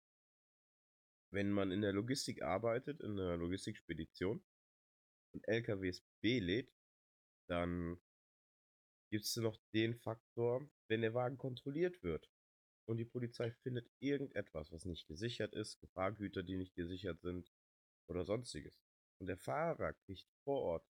Wenn 1.30 1.52
man 1.52 1.70
in 1.70 1.82
der 1.82 1.92
Logistik 1.92 2.42
arbeitet, 2.42 3.00
in 3.00 3.12
einer 3.12 3.36
Logistikspedition 3.36 4.44
und 5.34 5.48
LKWs 5.48 6.04
belädt, 6.22 6.72
dann 7.48 8.00
gibt 9.16 9.24
es 9.24 9.36
noch 9.36 9.56
den 9.72 9.94
Faktor, 9.94 10.68
wenn 10.90 11.00
der 11.00 11.14
Wagen 11.14 11.38
kontrolliert 11.38 12.02
wird 12.02 12.30
und 12.86 12.98
die 12.98 13.06
Polizei 13.06 13.50
findet 13.50 13.90
irgendetwas, 13.98 14.70
was 14.72 14.84
nicht 14.84 15.08
gesichert 15.08 15.54
ist, 15.54 15.80
Gefahrgüter, 15.80 16.42
die 16.42 16.58
nicht 16.58 16.74
gesichert 16.74 17.22
sind 17.22 17.50
oder 18.10 18.26
sonstiges. 18.26 18.78
Und 19.18 19.28
der 19.28 19.38
Fahrer 19.38 19.94
kriegt 20.04 20.28
vor 20.44 20.60
Ort 20.60 20.86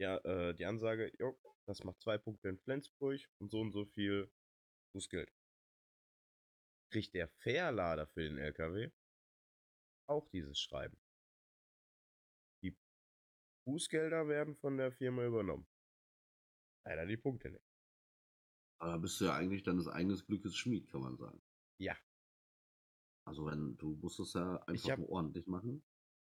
ja, 0.00 0.16
äh, 0.24 0.54
die 0.54 0.64
Ansage, 0.64 1.12
jo, 1.18 1.38
das 1.66 1.84
macht 1.84 2.00
zwei 2.00 2.16
Punkte 2.16 2.48
in 2.48 2.58
Flensburg 2.58 3.20
und 3.38 3.50
so 3.50 3.60
und 3.60 3.72
so 3.72 3.84
viel 3.84 4.32
Bußgeld. 4.94 5.30
Kriegt 6.90 7.12
der 7.12 7.28
Fährlader 7.28 8.06
für 8.06 8.22
den 8.22 8.38
LKW 8.38 8.90
auch 10.08 10.26
dieses 10.30 10.58
Schreiben. 10.58 10.98
Die 12.62 12.74
Bußgelder 13.66 14.26
werden 14.26 14.56
von 14.56 14.78
der 14.78 14.90
Firma 14.90 15.26
übernommen. 15.26 15.68
Leider 16.86 17.04
die 17.04 17.16
Punkte 17.16 17.50
nicht. 17.50 17.64
Aber 18.78 18.92
da 18.92 18.98
bist 18.98 19.20
du 19.20 19.24
ja 19.26 19.34
eigentlich 19.34 19.62
deines 19.64 19.88
eigenen 19.88 20.16
Glückes 20.18 20.56
Schmied, 20.56 20.88
kann 20.88 21.00
man 21.00 21.16
sagen. 21.16 21.42
Ja. 21.78 21.96
Also 23.26 23.46
wenn 23.46 23.76
du 23.76 23.96
musst 23.96 24.20
es 24.20 24.34
ja 24.34 24.62
einfach 24.62 24.90
hab- 24.90 25.08
ordentlich 25.08 25.46
machen. 25.46 25.82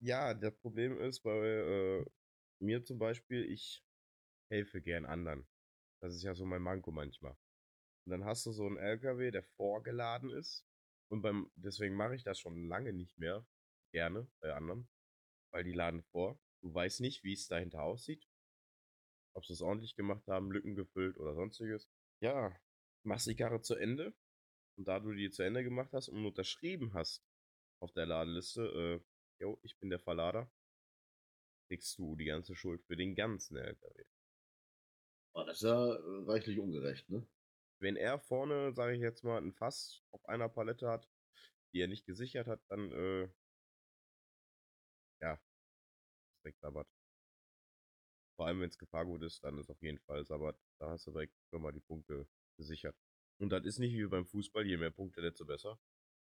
Ja, 0.01 0.35
das 0.35 0.55
Problem 0.59 1.01
ist 1.01 1.23
bei 1.23 1.37
äh, 1.37 2.07
mir 2.61 2.85
zum 2.85 2.99
Beispiel, 2.99 3.51
ich 3.51 3.85
helfe 4.51 4.81
gern 4.81 5.05
anderen. 5.05 5.49
Das 6.01 6.15
ist 6.15 6.23
ja 6.23 6.35
so 6.35 6.45
mein 6.45 6.63
Manko 6.63 6.93
manchmal. 6.93 7.33
Und 8.05 8.11
dann 8.13 8.25
hast 8.25 8.47
du 8.47 8.53
so 8.53 8.67
einen 8.67 8.77
LKW, 8.77 9.31
der 9.33 9.43
vorgeladen 9.43 10.31
ist. 10.31 10.65
Und 11.11 11.23
beim, 11.23 11.51
deswegen 11.57 11.97
mache 11.97 12.15
ich 12.15 12.23
das 12.23 12.39
schon 12.39 12.69
lange 12.69 12.93
nicht 12.93 13.19
mehr 13.19 13.45
gerne 13.93 14.29
bei 14.41 14.55
anderen. 14.55 14.89
Weil 15.53 15.65
die 15.65 15.73
laden 15.73 16.03
vor. 16.03 16.39
Du 16.63 16.73
weißt 16.73 17.01
nicht, 17.01 17.25
wie 17.25 17.33
es 17.33 17.49
dahinter 17.49 17.83
aussieht. 17.83 18.29
Ob 19.37 19.45
sie 19.45 19.53
es 19.53 19.61
ordentlich 19.61 19.95
gemacht 19.97 20.27
haben, 20.29 20.51
Lücken 20.51 20.75
gefüllt 20.75 21.19
oder 21.19 21.35
sonstiges. 21.35 21.87
Ja, 22.21 22.59
machst 23.03 23.27
die 23.27 23.37
Karre 23.37 23.61
zu 23.61 23.75
Ende. 23.75 24.15
Und 24.79 24.89
da 24.89 24.99
du 24.99 25.13
die 25.13 25.31
zu 25.31 25.43
Ende 25.43 25.63
gemacht 25.63 25.93
hast 25.93 26.09
und 26.09 26.25
unterschrieben 26.25 26.95
hast 26.95 27.23
auf 27.81 27.93
der 27.93 28.07
Ladeliste, 28.07 28.63
äh, 28.63 29.43
jo, 29.43 29.59
ich 29.63 29.79
bin 29.79 29.91
der 29.91 29.99
Verlader, 29.99 30.51
kriegst 31.69 31.99
du 31.99 32.17
die 32.17 32.25
ganze 32.25 32.55
Schuld 32.55 32.83
für 32.85 32.97
den 32.97 33.15
ganzen 33.15 33.59
LKW. 33.59 34.05
Oh, 35.35 35.45
das 35.45 35.59
ist 35.59 35.65
ja 35.65 35.95
äh, 35.95 36.25
reichlich 36.25 36.59
ungerecht, 36.59 37.09
ne? 37.11 37.27
Wenn 37.79 37.97
er 37.97 38.19
vorne, 38.19 38.73
sage 38.73 38.95
ich 38.95 39.03
jetzt 39.03 39.23
mal, 39.23 39.37
ein 39.37 39.53
Fass 39.53 40.03
auf 40.13 40.25
einer 40.27 40.49
Palette 40.49 40.89
hat, 40.89 41.11
die 41.75 41.81
er 41.81 41.89
nicht 41.89 42.07
gesichert 42.07 42.47
hat, 42.47 42.63
dann, 42.69 42.91
äh, 42.91 43.29
ja, 45.21 45.35
ist 45.35 46.43
direkt 46.43 46.61
Sabbat. 46.61 46.96
Vor 48.37 48.47
allem, 48.47 48.61
wenn 48.61 48.69
es 48.69 48.79
Gefahrgut 48.79 49.23
ist, 49.23 49.43
dann 49.45 49.59
ist 49.59 49.71
auf 49.71 49.83
jeden 49.83 49.99
Fall 50.01 50.25
Sabbat. 50.25 50.59
Da 50.79 50.91
hast 50.91 51.07
du 51.07 51.11
direkt 51.11 51.35
schon 51.51 51.63
mal 51.63 51.73
die 51.73 51.81
Punkte 51.81 52.27
gesichert. 52.59 52.97
Und 53.39 53.51
das 53.51 53.65
ist 53.65 53.79
nicht 53.79 53.95
wie 53.95 54.07
beim 54.07 54.27
Fußball, 54.27 54.67
je 54.67 54.77
mehr 54.77 54.91
Punkte, 54.91 55.23
desto 55.23 55.45
besser. 55.45 55.79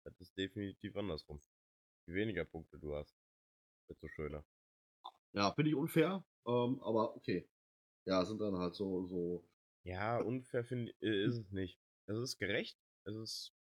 Das 0.05 0.19
ist 0.19 0.37
definitiv 0.37 0.95
andersrum. 0.95 1.39
Je 2.07 2.13
weniger 2.15 2.45
Punkte 2.45 2.79
du 2.79 2.95
hast, 2.95 3.15
desto 3.89 4.07
schöner. 4.07 4.45
Ja, 5.33 5.51
finde 5.53 5.69
ich 5.69 5.75
unfair, 5.75 6.23
ähm, 6.47 6.81
aber 6.81 7.15
okay. 7.15 7.47
Ja, 8.05 8.25
sind 8.25 8.41
dann 8.41 8.57
halt 8.57 8.75
so, 8.75 9.05
so, 9.05 9.47
Ja, 9.83 10.17
unfair 10.19 10.63
finde 10.63 10.91
ich, 10.91 11.03
äh, 11.03 11.23
ist 11.25 11.37
es 11.37 11.51
nicht. 11.51 11.79
Es 12.07 12.17
ist 12.17 12.37
gerecht. 12.37 12.79
Es 13.05 13.15
ist 13.15 13.53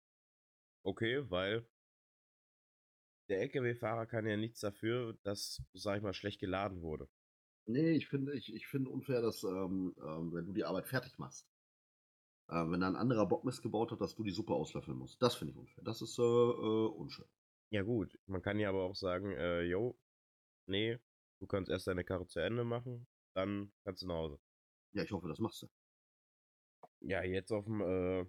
okay, 0.84 1.28
weil 1.30 1.66
der 3.28 3.40
LKW-Fahrer 3.42 4.06
kann 4.06 4.26
ja 4.26 4.36
nichts 4.36 4.60
dafür, 4.60 5.18
dass, 5.22 5.62
sag 5.74 5.98
ich 5.98 6.02
mal, 6.02 6.14
schlecht 6.14 6.40
geladen 6.40 6.82
wurde. 6.82 7.08
Nee, 7.68 7.92
ich 7.92 8.08
finde, 8.08 8.34
ich, 8.34 8.52
ich 8.54 8.66
finde 8.66 8.90
unfair, 8.90 9.22
dass, 9.22 9.44
ähm, 9.44 9.94
ähm, 10.02 10.32
wenn 10.32 10.46
du 10.46 10.52
die 10.52 10.64
Arbeit 10.64 10.86
fertig 10.88 11.18
machst, 11.18 11.46
äh, 12.48 12.54
wenn 12.54 12.80
da 12.80 12.88
ein 12.88 12.96
anderer 12.96 13.26
Bock 13.26 13.44
missgebaut 13.44 13.92
hat, 13.92 14.00
dass 14.00 14.14
du 14.14 14.22
die 14.22 14.30
Suppe 14.30 14.54
auslöffeln 14.54 14.96
musst. 14.96 15.20
Das 15.22 15.36
finde 15.36 15.52
ich 15.52 15.58
unfair. 15.58 15.84
Das 15.84 16.02
ist 16.02 16.18
äh, 16.18 16.22
äh, 16.22 16.86
unschön. 16.88 17.26
Ja 17.70 17.82
gut, 17.82 18.18
man 18.26 18.42
kann 18.42 18.58
ja 18.58 18.70
aber 18.70 18.84
auch 18.84 18.96
sagen, 18.96 19.32
äh, 19.32 19.62
yo, 19.62 19.98
nee, 20.66 20.98
du 21.38 21.46
kannst 21.46 21.70
erst 21.70 21.86
deine 21.86 22.04
Karre 22.04 22.26
zu 22.26 22.40
Ende 22.40 22.64
machen, 22.64 23.06
dann 23.34 23.72
kannst 23.84 24.02
du 24.02 24.06
nach 24.06 24.14
Hause. 24.14 24.40
Ja, 24.92 25.02
ich 25.02 25.12
hoffe, 25.12 25.28
das 25.28 25.38
machst 25.38 25.62
du. 25.62 25.68
Ja, 27.00 27.22
jetzt 27.22 27.52
auf 27.52 27.66
dem, 27.66 27.80
äh, 27.82 28.26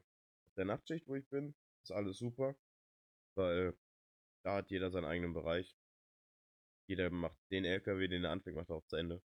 der 0.58 0.65
Nachtschicht, 0.65 1.08
wo 1.08 1.15
ich 1.15 1.28
bin, 1.30 1.56
ist 1.84 1.91
alles 1.91 2.17
super, 2.17 2.56
weil 3.36 3.78
da 4.43 4.56
hat 4.56 4.69
jeder 4.69 4.91
seinen 4.91 5.06
eigenen 5.06 5.34
Bereich. 5.34 5.75
Jeder 6.88 7.10
macht 7.10 7.38
den 7.52 7.65
LKW, 7.65 8.08
den 8.08 8.25
er 8.25 8.32
anfängt, 8.32 8.58
macht 8.58 8.69
er 8.69 8.75
auch 8.75 8.86
zu 8.88 8.97
Ende. 8.97 9.21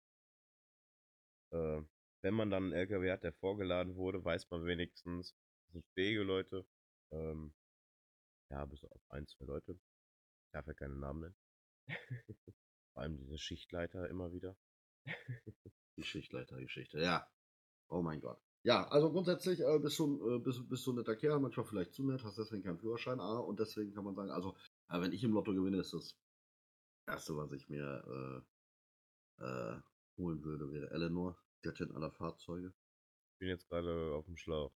Äh, 1.52 1.82
wenn 2.22 2.34
man 2.34 2.50
dann 2.50 2.64
einen 2.64 2.72
LKW 2.72 3.10
hat, 3.10 3.24
der 3.24 3.32
vorgeladen 3.32 3.96
wurde, 3.96 4.24
weiß 4.24 4.50
man 4.50 4.64
wenigstens, 4.66 5.34
das 5.64 5.72
sind 5.72 5.86
fähige 5.94 6.22
Leute. 6.22 6.66
Ähm, 7.12 7.54
ja, 8.50 8.64
bis 8.66 8.84
auf 8.84 9.02
ein, 9.10 9.26
zwei 9.26 9.44
Leute. 9.46 9.72
Ich 9.72 10.50
darf 10.52 10.66
ja 10.66 10.74
keine 10.74 10.96
Namen 10.96 11.20
nennen. 11.20 11.36
Vor 12.92 13.02
allem 13.02 13.16
diese 13.16 13.38
Schichtleiter 13.38 14.08
immer 14.08 14.32
wieder. 14.32 14.56
Geschichtleiter-Geschichte, 15.96 17.00
ja. 17.00 17.26
Oh 17.88 18.02
mein 18.02 18.20
Gott. 18.20 18.40
Ja, 18.62 18.86
also 18.88 19.10
grundsätzlich 19.10 19.60
äh, 19.60 19.78
bist, 19.78 19.98
du, 19.98 20.36
äh, 20.36 20.38
bist, 20.38 20.68
bist 20.68 20.86
du 20.86 20.92
ein 20.92 20.96
netter 20.96 21.16
Kerl, 21.16 21.40
manchmal 21.40 21.64
vielleicht 21.64 21.94
zu 21.94 22.04
nett, 22.04 22.22
hast 22.24 22.38
deswegen 22.38 22.62
keinen 22.62 22.78
Führerschein, 22.78 23.20
A, 23.20 23.38
und 23.38 23.58
deswegen 23.58 23.94
kann 23.94 24.04
man 24.04 24.14
sagen, 24.14 24.30
also, 24.30 24.54
äh, 24.90 25.00
wenn 25.00 25.12
ich 25.12 25.24
im 25.24 25.32
Lotto 25.32 25.54
gewinne, 25.54 25.78
ist 25.78 25.94
das 25.94 26.14
Erste, 27.06 27.36
was 27.36 27.52
ich 27.52 27.68
mir 27.68 28.44
äh, 29.38 29.44
äh, 29.44 29.80
holen 30.20 30.44
würde, 30.44 30.70
wäre 30.70 30.90
Eleanor, 30.90 31.36
Göttin 31.62 31.90
aller 31.92 32.12
Fahrzeuge. 32.12 32.72
Ich 33.32 33.38
bin 33.38 33.48
jetzt 33.48 33.68
gerade 33.68 34.14
auf 34.14 34.26
dem 34.26 34.36
Schlauch. 34.36 34.72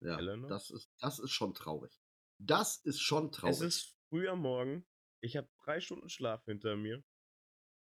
Ja, 0.00 0.18
Eleanor? 0.18 0.48
das 0.48 0.70
ist, 0.70 0.90
das 0.98 1.18
ist 1.18 1.30
schon 1.30 1.54
traurig. 1.54 1.98
Das 2.38 2.76
ist 2.78 3.00
schon 3.00 3.32
traurig. 3.32 3.56
Es 3.56 3.60
ist 3.62 3.96
früh 4.08 4.28
am 4.28 4.40
Morgen. 4.40 4.86
Ich 5.20 5.36
habe 5.36 5.48
drei 5.64 5.80
Stunden 5.80 6.08
Schlaf 6.08 6.44
hinter 6.44 6.76
mir. 6.76 7.02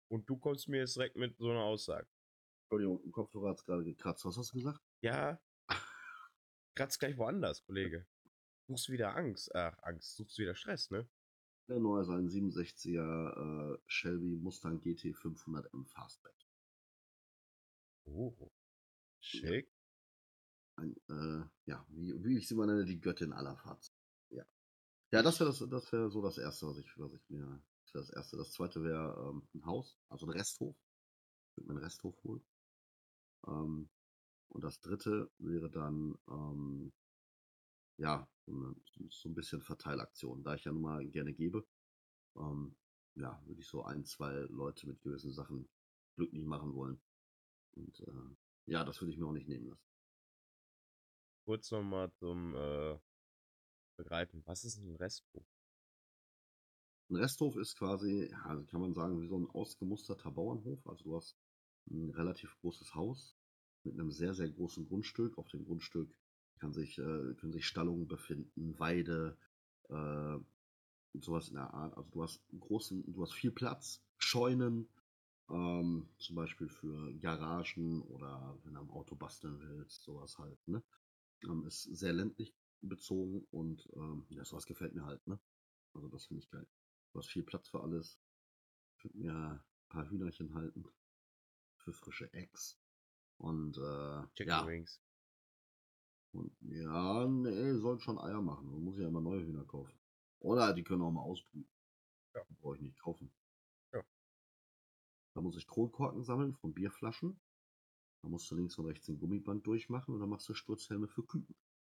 Und 0.10 0.30
du 0.30 0.38
kommst 0.38 0.70
mir 0.70 0.78
jetzt 0.78 0.96
direkt 0.96 1.16
mit 1.16 1.38
so 1.38 1.50
einer 1.50 1.64
Aussage. 1.64 2.08
Entschuldigung, 2.66 3.04
im 3.04 3.12
Kopfhörer 3.12 3.50
hat 3.50 3.58
es 3.58 3.66
gerade 3.66 3.84
gekratzt. 3.84 4.26
Was 4.26 4.38
hast 4.38 4.54
du 4.54 4.58
gesagt? 4.58 4.80
Ja, 5.02 5.42
kratzt 6.76 7.00
gleich 7.00 7.18
woanders, 7.18 7.64
Kollege. 7.64 8.08
Suchst 8.68 8.90
wieder 8.90 9.16
Angst. 9.16 9.54
Ach, 9.56 9.78
Angst. 9.82 10.16
Suchst 10.16 10.38
wieder 10.38 10.56
Stress, 10.56 10.90
ne? 10.92 11.10
Eleanor 11.68 12.02
ist 12.02 12.10
ein 12.10 12.28
67er 12.28 13.74
äh, 13.74 13.78
Shelby 13.88 14.36
Mustang 14.38 14.80
GT 14.80 15.16
500M 15.16 15.86
Fastback. 15.86 16.36
Oh. 18.06 18.52
Schick. 19.20 19.70
Ein, 20.76 20.96
äh, 21.10 21.46
ja, 21.66 21.86
wie, 21.90 22.24
wie 22.24 22.38
ich 22.38 22.48
sie 22.48 22.56
mal 22.56 22.66
nenne, 22.66 22.86
die 22.86 23.00
Göttin 23.00 23.32
aller 23.34 23.56
Fahrzeuge. 23.58 23.98
Ja. 24.30 24.44
Ja, 25.12 25.22
das 25.22 25.40
wäre 25.40 25.50
das, 25.50 25.60
das 25.70 25.92
wär 25.92 26.10
so 26.10 26.22
das 26.22 26.38
Erste, 26.38 26.68
was 26.68 26.78
ich, 26.78 26.98
was 26.98 27.14
ich 27.14 27.30
mir. 27.30 27.62
Das 27.86 27.94
wäre 27.94 28.06
das 28.06 28.10
Erste. 28.10 28.38
Das 28.38 28.52
Zweite 28.52 28.84
wäre 28.84 29.30
ähm, 29.30 29.48
ein 29.54 29.66
Haus, 29.66 29.98
also 30.10 30.26
ein 30.26 30.32
Resthof. 30.32 30.76
Ich 31.50 31.58
würde 31.58 31.68
mir 31.68 31.76
einen 31.76 31.84
Resthof 31.86 32.16
holen. 32.24 32.44
Ähm, 33.48 33.90
und 34.50 34.64
das 34.64 34.80
Dritte 34.80 35.32
wäre 35.38 35.70
dann, 35.70 36.18
ähm, 36.28 36.94
ja, 37.98 38.28
so 38.46 39.30
ein 39.30 39.36
bisschen 39.36 39.62
Verteilaktion. 39.62 40.44
Da 40.44 40.56
ich 40.56 40.66
ja 40.66 40.72
nun 40.72 40.82
mal 40.82 41.08
gerne 41.08 41.34
gebe, 41.34 41.66
ähm, 42.36 42.76
ja, 43.16 43.42
würde 43.46 43.62
ich 43.62 43.68
so 43.68 43.84
ein, 43.84 44.06
zwei 44.06 44.34
Leute 44.50 44.88
mit 44.88 45.02
gewissen 45.02 45.32
Sachen 45.32 45.70
glücklich 46.16 46.46
machen 46.46 46.74
wollen. 46.74 47.02
Und 47.76 48.00
äh, 48.02 48.36
Ja, 48.66 48.84
das 48.84 49.02
würde 49.02 49.12
ich 49.12 49.18
mir 49.18 49.28
auch 49.28 49.34
nicht 49.34 49.48
nehmen 49.48 49.68
lassen. 49.68 49.88
Kurz 51.46 51.72
nochmal 51.72 52.12
zum 52.14 52.56
äh, 52.56 52.98
Begreifen. 53.98 54.42
Was 54.46 54.64
ist 54.64 54.78
ein 54.78 54.96
Resthof? 54.96 55.46
Ein 57.10 57.18
Resthof 57.18 57.58
ist 57.58 57.76
quasi, 57.76 58.30
ja, 58.32 58.42
also 58.46 58.66
kann 58.66 58.82
man 58.82 58.94
sagen, 58.94 59.22
wie 59.22 59.28
so 59.28 59.38
ein 59.38 59.50
ausgemusterter 59.50 60.32
Bauernhof. 60.32 60.88
Also 60.88 61.04
du 61.04 61.16
hast 61.16 61.38
ein 61.90 62.10
relativ 62.12 62.58
großes 62.62 62.96
Haus 62.96 63.36
mit 63.84 63.94
einem 63.94 64.12
sehr, 64.12 64.34
sehr 64.34 64.50
großen 64.50 64.86
Grundstück. 64.86 65.38
Auf 65.38 65.50
dem 65.50 65.66
Grundstück 65.66 66.16
kann 66.60 66.74
sich, 66.74 66.98
äh, 66.98 67.34
können 67.36 67.52
sich 67.52 67.68
Stallungen 67.68 68.08
befinden, 68.08 68.80
Weide, 68.80 69.38
äh, 69.90 70.38
sowas 71.20 71.50
in 71.50 71.56
der 71.56 71.74
Art. 71.74 71.96
Also 71.98 72.10
du 72.10 72.24
hast 72.24 72.42
großen, 72.58 73.14
du 73.14 73.22
hast 73.22 73.34
viel 73.34 73.52
Platz, 73.52 74.02
Scheunen, 74.18 74.90
ähm, 75.50 76.10
zum 76.18 76.36
Beispiel 76.36 76.70
für 76.70 77.14
Garagen 77.16 78.02
oder 78.04 78.58
wenn 78.64 78.74
du 78.74 78.80
am 78.80 78.92
Auto 78.92 79.16
basteln 79.16 79.60
willst, 79.60 80.04
sowas 80.04 80.38
halt. 80.38 80.68
Ne? 80.68 80.84
Ähm, 81.44 81.66
ist 81.66 81.84
sehr 81.84 82.14
ländlich 82.14 82.54
bezogen 82.82 83.46
und 83.52 83.90
ähm, 83.96 84.26
ja, 84.30 84.44
sowas 84.46 84.66
gefällt 84.66 84.94
mir 84.94 85.06
halt. 85.06 85.26
Ne? 85.28 85.40
Also 85.94 86.08
das 86.08 86.26
finde 86.26 86.44
ich 86.44 86.50
geil. 86.50 86.68
Du 87.12 87.20
hast 87.20 87.30
viel 87.30 87.44
Platz 87.44 87.68
für 87.70 87.82
alles. 87.82 88.20
Ich 88.98 89.04
würde 89.04 89.18
mir 89.18 89.34
ein 89.34 89.62
paar 89.90 90.10
Hühnerchen 90.10 90.54
halten 90.54 90.86
für 91.78 91.94
frische 91.94 92.32
Eggs. 92.34 92.80
Und 93.38 93.78
äh, 93.78 94.28
Chicken 94.36 94.50
ja, 94.50 94.68
Wings. 94.68 95.02
und, 96.32 96.56
ja, 96.62 97.28
nee, 97.28 97.74
sollen 97.74 98.00
schon 98.00 98.18
Eier 98.18 98.42
machen. 98.42 98.72
Man 98.72 98.84
muss 98.84 98.98
ja 98.98 99.08
immer 99.08 99.22
neue 99.22 99.46
Hühner 99.46 99.66
kaufen. 99.66 100.00
Oder 100.40 100.74
die 100.74 100.84
können 100.84 101.02
auch 101.02 101.12
mal 101.12 101.22
ausbrüten. 101.22 101.70
Ja. 102.34 102.42
Brauche 102.62 102.76
ich 102.76 102.82
nicht 102.82 103.00
kaufen. 103.00 103.32
Da 105.36 105.42
muss 105.42 105.58
ich 105.58 105.68
Kronkorken 105.68 106.24
sammeln 106.24 106.54
von 106.54 106.74
Bierflaschen. 106.74 107.40
Da 108.22 108.30
musst 108.30 108.50
du 108.50 108.56
links 108.56 108.78
und 108.78 108.86
rechts 108.86 109.08
ein 109.10 109.18
Gummiband 109.20 109.66
durchmachen 109.68 110.14
und 110.14 110.20
dann 110.22 110.30
machst 110.30 110.48
du 110.48 110.54
Sturzhelme 110.54 111.08
für 111.08 111.24
Küken. 111.24 111.56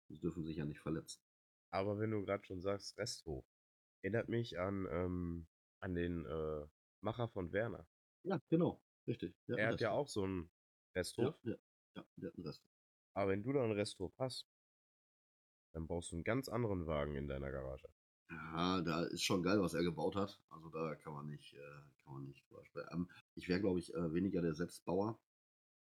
Die 0.09 0.19
dürfen 0.19 0.45
sich 0.45 0.57
ja 0.57 0.65
nicht 0.65 0.81
verletzen. 0.81 1.21
Aber 1.71 1.99
wenn 1.99 2.11
du 2.11 2.25
gerade 2.25 2.45
schon 2.45 2.61
sagst, 2.61 2.97
Resthof, 2.99 3.45
erinnert 4.03 4.29
mich 4.29 4.59
an, 4.59 4.87
ähm, 4.91 5.47
an 5.81 5.95
den 5.95 6.25
äh, 6.25 6.67
Macher 7.01 7.29
von 7.29 7.53
Werner. 7.53 7.87
Ja, 8.23 8.41
genau. 8.49 8.81
Richtig. 9.07 9.35
Der 9.49 9.59
Er 9.59 9.69
hat 9.69 9.81
ja 9.81 9.91
auch 9.91 10.09
so 10.09 10.23
einen 10.25 10.43
Ja, 10.45 11.01
Resthof. 11.01 11.35
ja, 11.45 11.57
ja, 11.97 12.05
der 12.17 12.29
hat 12.31 12.37
einen 12.39 12.47
Resthof. 12.47 12.71
Aber 13.15 13.31
wenn 13.31 13.43
du 13.43 13.53
da 13.53 13.63
einen 13.65 13.73
Resthof 13.73 14.17
hast, 14.19 14.47
dann 15.75 15.87
brauchst 15.87 16.13
du 16.13 16.17
einen 16.17 16.25
ganz 16.25 16.49
anderen 16.49 16.87
Wagen 16.87 17.17
in 17.17 17.27
deiner 17.29 17.51
Garage. 17.51 17.89
Ja, 18.31 18.81
da 18.81 19.03
ist 19.05 19.23
schon 19.23 19.43
geil, 19.43 19.61
was 19.61 19.75
er 19.75 19.83
gebaut 19.83 20.17
hat. 20.17 20.41
Also 20.49 20.71
da 20.71 20.95
kann 20.95 21.13
man 21.13 21.27
nicht, 21.27 21.53
äh, 21.55 21.81
kann 22.05 22.15
man 22.15 22.25
nicht 22.25 22.49
drüber 22.49 22.65
sprechen. 22.65 22.89
Ähm, 22.93 23.09
ich 23.35 23.49
wäre, 23.49 23.61
glaube 23.61 23.79
ich, 23.81 23.95
äh, 23.95 24.15
weniger 24.15 24.43
der 24.43 24.55
Selbstbauer, 24.55 25.19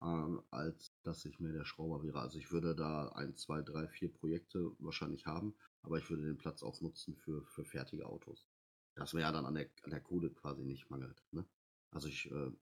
ähm, 0.02 0.42
als 0.50 0.92
dass 1.02 1.24
ich 1.24 1.40
mehr 1.40 1.52
der 1.52 1.64
Schrauber 1.64 2.02
wäre. 2.02 2.20
Also 2.20 2.38
ich 2.38 2.50
würde 2.52 2.74
da 2.74 3.08
ein, 3.10 3.34
zwei, 3.36 3.62
drei, 3.62 3.88
vier 3.88 4.12
Projekte 4.12 4.72
wahrscheinlich 4.78 5.26
haben, 5.26 5.54
aber 5.82 5.98
ich 5.98 6.08
würde 6.10 6.24
den 6.24 6.38
Platz 6.38 6.62
auch 6.62 6.80
nutzen 6.80 7.16
für, 7.16 7.44
für 7.46 7.64
fertige 7.64 8.06
Autos. 8.06 8.48
Das 8.94 9.14
wäre 9.14 9.22
ja 9.22 9.32
dann 9.32 9.46
an 9.46 9.54
der, 9.54 9.68
an 9.82 9.90
der 9.90 10.00
Kohle 10.00 10.30
quasi 10.30 10.64
nicht 10.64 10.88
mangelt. 10.90 11.22
Ne? 11.32 11.44
Also 11.90 12.08
ich 12.08 12.30
äh, 12.30 12.52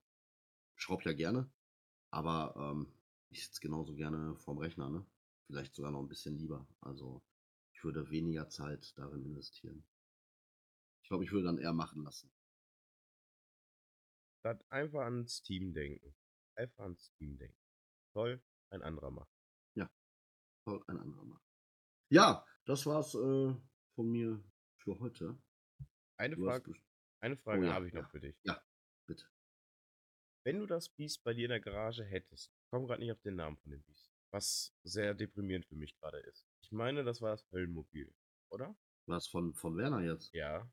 schraube 0.76 1.04
ja 1.04 1.12
gerne, 1.12 1.50
aber 2.10 2.54
ähm, 2.56 2.92
ich 3.30 3.44
sitze 3.44 3.60
genauso 3.60 3.94
gerne 3.94 4.36
vorm 4.36 4.58
Rechner, 4.58 4.90
ne? 4.90 5.06
Vielleicht 5.46 5.74
sogar 5.74 5.90
noch 5.90 6.00
ein 6.00 6.08
bisschen 6.08 6.36
lieber. 6.36 6.66
Also 6.80 7.22
ich 7.72 7.82
würde 7.84 8.10
weniger 8.10 8.48
Zeit 8.48 8.96
darin 8.96 9.24
investieren. 9.24 9.84
Ich 11.02 11.08
glaube, 11.08 11.24
ich 11.24 11.32
würde 11.32 11.46
dann 11.46 11.58
eher 11.58 11.72
machen 11.72 12.02
lassen. 12.04 12.30
Statt 14.42 14.64
einfach 14.70 15.02
ans 15.04 15.40
Team 15.42 15.72
denken. 15.72 16.14
Einfach 16.56 16.82
ans 16.82 17.12
Team 17.14 17.38
denken. 17.38 17.56
Toll, 18.12 18.42
ein 18.70 18.82
anderer 18.82 19.10
macht. 19.10 19.30
Soll 20.64 20.82
ein 20.86 20.98
anderer 20.98 21.24
machen. 21.24 21.44
Ja, 22.08 22.46
das 22.66 22.86
war's 22.86 23.14
äh, 23.14 23.54
von 23.94 24.10
mir 24.10 24.42
für 24.76 24.98
heute. 24.98 25.36
Eine 26.16 26.36
Du 26.36 26.44
Frage, 26.44 26.72
eine 27.20 27.36
Frage 27.36 27.62
Oh 27.62 27.64
ja, 27.64 27.74
habe 27.74 27.88
ich 27.88 27.92
noch 27.92 28.02
ja. 28.02 28.08
für 28.08 28.20
dich. 28.20 28.36
Ja, 28.44 28.62
bitte. 29.08 29.26
Wenn 30.44 30.60
du 30.60 30.66
das 30.66 30.88
Biest 30.88 31.24
bei 31.24 31.34
dir 31.34 31.46
in 31.46 31.50
der 31.50 31.60
Garage 31.60 32.04
hättest, 32.04 32.52
ich 32.62 32.70
komme 32.70 32.86
gerade 32.86 33.00
nicht 33.00 33.12
auf 33.12 33.20
den 33.22 33.36
Namen 33.36 33.56
von 33.56 33.72
dem 33.72 33.82
Biest, 33.82 34.12
was 34.30 34.72
sehr 34.84 35.14
deprimierend 35.14 35.66
für 35.66 35.74
mich 35.74 35.96
gerade 35.96 36.18
ist. 36.18 36.46
Ich 36.62 36.70
meine, 36.70 37.02
das 37.02 37.20
war 37.20 37.30
das 37.30 37.50
Höllenmobil, 37.50 38.14
oder? 38.50 38.76
Was 39.06 39.26
von, 39.26 39.54
von 39.54 39.76
Werner 39.76 40.00
jetzt? 40.00 40.32
Ja, 40.32 40.70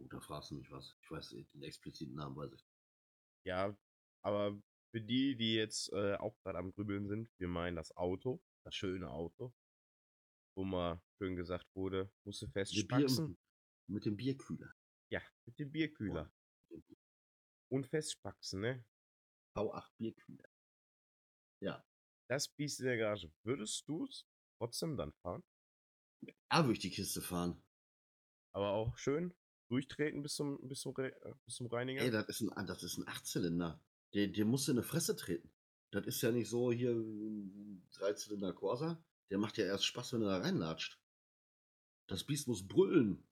Oh, 0.00 0.08
da 0.08 0.20
fragst 0.20 0.50
du 0.50 0.54
mich 0.56 0.70
was. 0.70 0.96
Ich 1.02 1.10
weiß 1.10 1.30
den 1.30 1.62
expliziten 1.62 2.14
Namen, 2.14 2.36
weiß 2.36 2.52
ich. 2.52 2.66
ja, 3.44 3.76
aber 4.22 4.60
für 4.92 5.00
die, 5.00 5.36
die 5.36 5.54
jetzt 5.54 5.92
äh, 5.92 6.14
auch 6.16 6.36
gerade 6.42 6.58
am 6.58 6.72
Grübeln 6.72 7.06
sind, 7.06 7.30
wir 7.38 7.48
meinen 7.48 7.76
das 7.76 7.96
Auto, 7.96 8.42
das 8.64 8.74
schöne 8.74 9.10
Auto, 9.10 9.54
wo 10.56 10.64
mal 10.64 11.00
schön 11.18 11.36
gesagt 11.36 11.66
wurde, 11.74 12.10
musst 12.24 12.42
du 12.42 12.48
fest 12.48 12.74
Mit, 12.74 14.04
dem 14.06 14.16
Bierkühler. 14.16 14.72
Ja, 15.10 15.20
mit 15.46 15.58
dem 15.58 15.70
Bierkühler. 15.70 16.32
Mit 16.70 16.88
dem 16.88 16.96
Und 17.68 17.86
festpacken, 17.86 18.60
ne? 18.60 18.84
V8 19.56 19.90
Bierkühler. 19.96 20.48
Ja. 21.62 21.84
Das 22.28 22.48
Biest 22.48 22.80
in 22.80 22.86
der 22.86 22.96
Garage. 22.96 23.32
Würdest 23.44 23.88
du 23.88 24.04
es 24.06 24.26
trotzdem 24.58 24.96
dann 24.96 25.12
fahren? 25.22 25.42
Da 26.48 26.62
würde 26.62 26.74
ich 26.74 26.78
die 26.78 26.90
Kiste 26.90 27.20
fahren. 27.20 27.62
Aber 28.52 28.70
auch 28.70 28.96
schön 28.96 29.34
durchtreten 29.70 30.22
bis 30.22 30.34
zum, 30.34 30.58
bis 30.68 30.80
zum, 30.80 30.94
äh, 30.98 31.12
bis 31.44 31.54
zum 31.54 31.66
Reiniger? 31.66 32.02
Ey, 32.02 32.10
das 32.10 32.28
ist 32.28 32.42
ein, 32.42 32.66
das 32.66 32.82
ist 32.82 32.98
ein 32.98 33.08
Achtzylinder. 33.08 33.82
Der, 34.14 34.28
der 34.28 34.44
muss 34.44 34.68
in 34.68 34.76
eine 34.76 34.82
Fresse 34.82 35.16
treten. 35.16 35.52
Das 35.92 36.06
ist 36.06 36.22
ja 36.22 36.30
nicht 36.30 36.48
so 36.48 36.72
hier 36.72 36.92
ein 36.92 37.88
Dreizylinder 37.92 38.52
Corsa. 38.52 39.02
Der 39.30 39.38
macht 39.38 39.58
ja 39.58 39.64
erst 39.64 39.84
Spaß, 39.86 40.12
wenn 40.12 40.22
er 40.22 40.28
da 40.28 40.38
reinlatscht. 40.38 41.00
Das 42.08 42.24
Biest 42.24 42.48
muss 42.48 42.66
brüllen. 42.66 43.26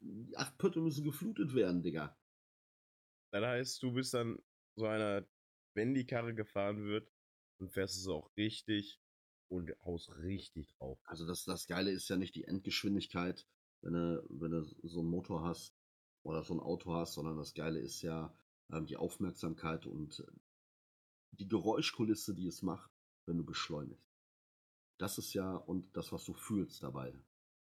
Die 0.00 0.36
acht 0.36 0.58
Pötte 0.58 0.80
müssen 0.80 1.04
geflutet 1.04 1.54
werden, 1.54 1.82
Digga. 1.82 2.18
Das 3.30 3.44
heißt, 3.44 3.82
du 3.82 3.92
bist 3.92 4.14
dann 4.14 4.42
so 4.74 4.86
einer, 4.86 5.26
wenn 5.74 5.94
die 5.94 6.06
Karre 6.06 6.34
gefahren 6.34 6.84
wird, 6.84 7.10
und 7.58 7.72
fährst 7.72 7.96
es 7.96 8.06
auch 8.06 8.34
richtig 8.36 9.00
und 9.48 9.72
haust 9.84 10.14
richtig 10.18 10.68
drauf. 10.76 10.98
Also 11.04 11.26
das, 11.26 11.44
das 11.44 11.66
Geile 11.66 11.90
ist 11.90 12.08
ja 12.08 12.16
nicht 12.16 12.34
die 12.34 12.44
Endgeschwindigkeit, 12.44 13.46
wenn 13.86 13.92
du, 13.92 14.26
wenn 14.30 14.50
du 14.50 14.64
so 14.82 15.00
einen 15.00 15.10
Motor 15.10 15.44
hast 15.44 15.76
oder 16.24 16.42
so 16.42 16.54
ein 16.54 16.60
Auto 16.60 16.92
hast, 16.92 17.14
sondern 17.14 17.36
das 17.36 17.54
Geile 17.54 17.78
ist 17.78 18.02
ja 18.02 18.36
ähm, 18.72 18.86
die 18.86 18.96
Aufmerksamkeit 18.96 19.86
und 19.86 20.26
die 21.30 21.46
Geräuschkulisse, 21.46 22.34
die 22.34 22.48
es 22.48 22.62
macht, 22.62 22.90
wenn 23.26 23.36
du 23.36 23.44
beschleunigst. 23.44 24.04
Das 24.98 25.18
ist 25.18 25.34
ja, 25.34 25.54
und 25.54 25.96
das, 25.96 26.10
was 26.10 26.24
du 26.24 26.34
fühlst 26.34 26.82
dabei. 26.82 27.14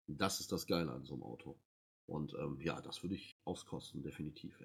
Das 0.07 0.39
ist 0.39 0.51
das 0.51 0.65
Geile 0.65 0.91
an 0.91 1.03
so 1.03 1.15
einem 1.15 1.23
Auto. 1.23 1.59
Und 2.05 2.33
ähm, 2.35 2.61
ja, 2.61 2.79
das 2.81 3.03
würde 3.03 3.15
ich 3.15 3.37
auskosten, 3.43 4.01
definitiv. 4.01 4.63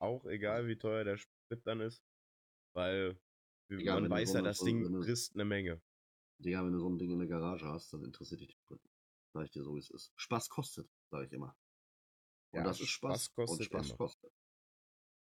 Auch 0.00 0.24
egal, 0.26 0.66
wie 0.66 0.78
teuer 0.78 1.04
der 1.04 1.18
Sprit 1.18 1.66
dann 1.66 1.80
ist, 1.80 2.02
weil 2.74 3.18
Egal, 3.68 4.00
man 4.02 4.10
weiß 4.10 4.32
so 4.32 4.38
ja, 4.38 4.42
das 4.42 4.60
Ding 4.60 5.02
frisst 5.02 5.34
eine 5.34 5.44
Menge. 5.44 5.82
Digga, 6.38 6.64
wenn 6.64 6.72
du 6.72 6.78
so 6.78 6.88
ein 6.88 6.98
Ding 6.98 7.10
in 7.10 7.18
der 7.18 7.28
Garage 7.28 7.66
hast, 7.66 7.92
dann 7.92 8.04
interessiert 8.04 8.40
dich 8.40 8.48
die 8.48 8.56
Sprit. 8.56 8.80
Sag 9.34 9.46
ich 9.46 9.50
dir 9.50 9.64
so, 9.64 9.74
wie 9.74 9.80
es 9.80 9.90
ist. 9.90 10.12
Spaß 10.16 10.48
kostet, 10.48 10.88
sage 11.10 11.26
ich 11.26 11.32
immer. 11.32 11.56
Und 12.52 12.58
Ja, 12.60 12.64
das 12.64 12.80
ist 12.80 12.88
Spaß. 12.90 13.24
Spaß 13.24 13.34
kostet 13.34 13.58
und 13.58 13.64
Spaß 13.66 13.88
immer. 13.88 13.96
kostet. 13.96 14.32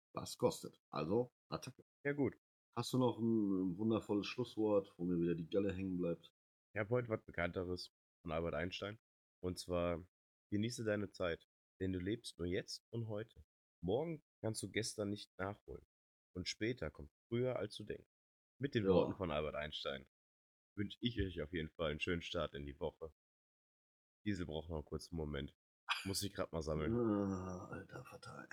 Spaß 0.09 0.37
kostet. 0.37 0.81
Also, 0.91 1.31
Attacke. 1.49 1.85
Ja 2.05 2.11
gut. 2.13 2.35
Hast 2.75 2.91
du 2.91 2.97
noch 2.97 3.17
ein 3.19 3.77
wundervolles 3.77 4.27
Schlusswort, 4.27 4.91
wo 4.97 5.05
mir 5.05 5.19
wieder 5.19 5.35
die 5.35 5.47
Galle 5.49 5.73
hängen 5.73 5.97
bleibt? 5.97 6.31
Ich 6.73 6.79
habe 6.79 6.89
heute 6.89 7.07
was 7.09 7.23
Bekannteres 7.23 7.93
von 8.23 8.31
Albert 8.31 8.55
Einstein. 8.55 8.99
Und 9.41 9.57
zwar, 9.59 10.05
genieße 10.51 10.83
deine 10.83 11.09
Zeit, 11.11 11.47
denn 11.79 11.93
du 11.93 11.99
lebst 11.99 12.37
nur 12.39 12.47
jetzt 12.47 12.83
und 12.91 13.07
heute. 13.07 13.43
Morgen 13.81 14.23
kannst 14.41 14.61
du 14.63 14.69
gestern 14.69 15.11
nicht 15.11 15.29
nachholen. 15.37 15.85
Und 16.35 16.47
später 16.49 16.89
kommt 16.89 17.11
früher, 17.29 17.57
als 17.57 17.75
du 17.75 17.83
denkst. 17.83 18.11
Mit 18.59 18.75
den 18.75 18.83
Ja. 18.85 18.89
Worten 18.91 19.15
von 19.15 19.31
Albert 19.31 19.55
Einstein 19.55 20.05
wünsche 20.75 20.97
ich 21.01 21.21
euch 21.21 21.41
auf 21.41 21.53
jeden 21.53 21.69
Fall 21.69 21.91
einen 21.91 21.99
schönen 21.99 22.21
Start 22.23 22.53
in 22.53 22.65
die 22.65 22.79
Woche. 22.79 23.13
Diesel 24.25 24.45
braucht 24.45 24.69
noch 24.69 24.77
einen 24.77 24.85
kurzen 24.85 25.15
Moment. 25.15 25.53
Muss 26.05 26.23
ich 26.23 26.33
gerade 26.33 26.49
mal 26.51 26.61
sammeln. 26.61 26.93
Ah, 26.95 27.67
alter 27.71 28.03
Vater. 28.03 28.47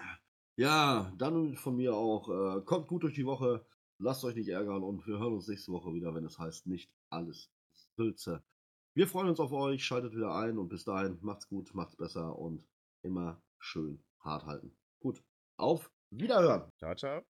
Ja, 0.57 1.13
dann 1.17 1.57
von 1.57 1.77
mir 1.77 1.95
auch. 1.95 2.29
Äh, 2.29 2.63
kommt 2.63 2.89
gut 2.89 3.03
durch 3.03 3.15
die 3.15 3.27
Woche. 3.27 3.65
Lasst 3.99 4.25
euch 4.25 4.35
nicht 4.35 4.49
ärgern 4.49 4.83
und 4.83 5.07
wir 5.07 5.19
hören 5.19 5.35
uns 5.35 5.49
nächste 5.49 5.73
Woche 5.73 5.93
wieder, 5.93 6.15
wenn 6.15 6.25
es 6.25 6.39
heißt, 6.39 6.67
nicht 6.67 6.91
alles 7.11 7.51
Sülze. 7.97 8.43
Wir 8.95 9.07
freuen 9.07 9.29
uns 9.29 9.41
auf 9.41 9.53
euch. 9.53 9.85
Schaltet 9.85 10.15
wieder 10.15 10.35
ein 10.35 10.59
und 10.59 10.69
bis 10.69 10.85
dahin 10.85 11.19
macht's 11.21 11.49
gut, 11.49 11.75
macht's 11.75 11.97
besser 11.97 12.39
und 12.39 12.67
immer 13.03 13.43
schön 13.59 14.03
hart 14.21 14.47
halten. 14.47 14.77
Gut. 15.01 15.23
Auf 15.57 15.91
Wiederhören. 16.11 16.71
Ciao, 16.79 16.95
ciao. 16.95 17.31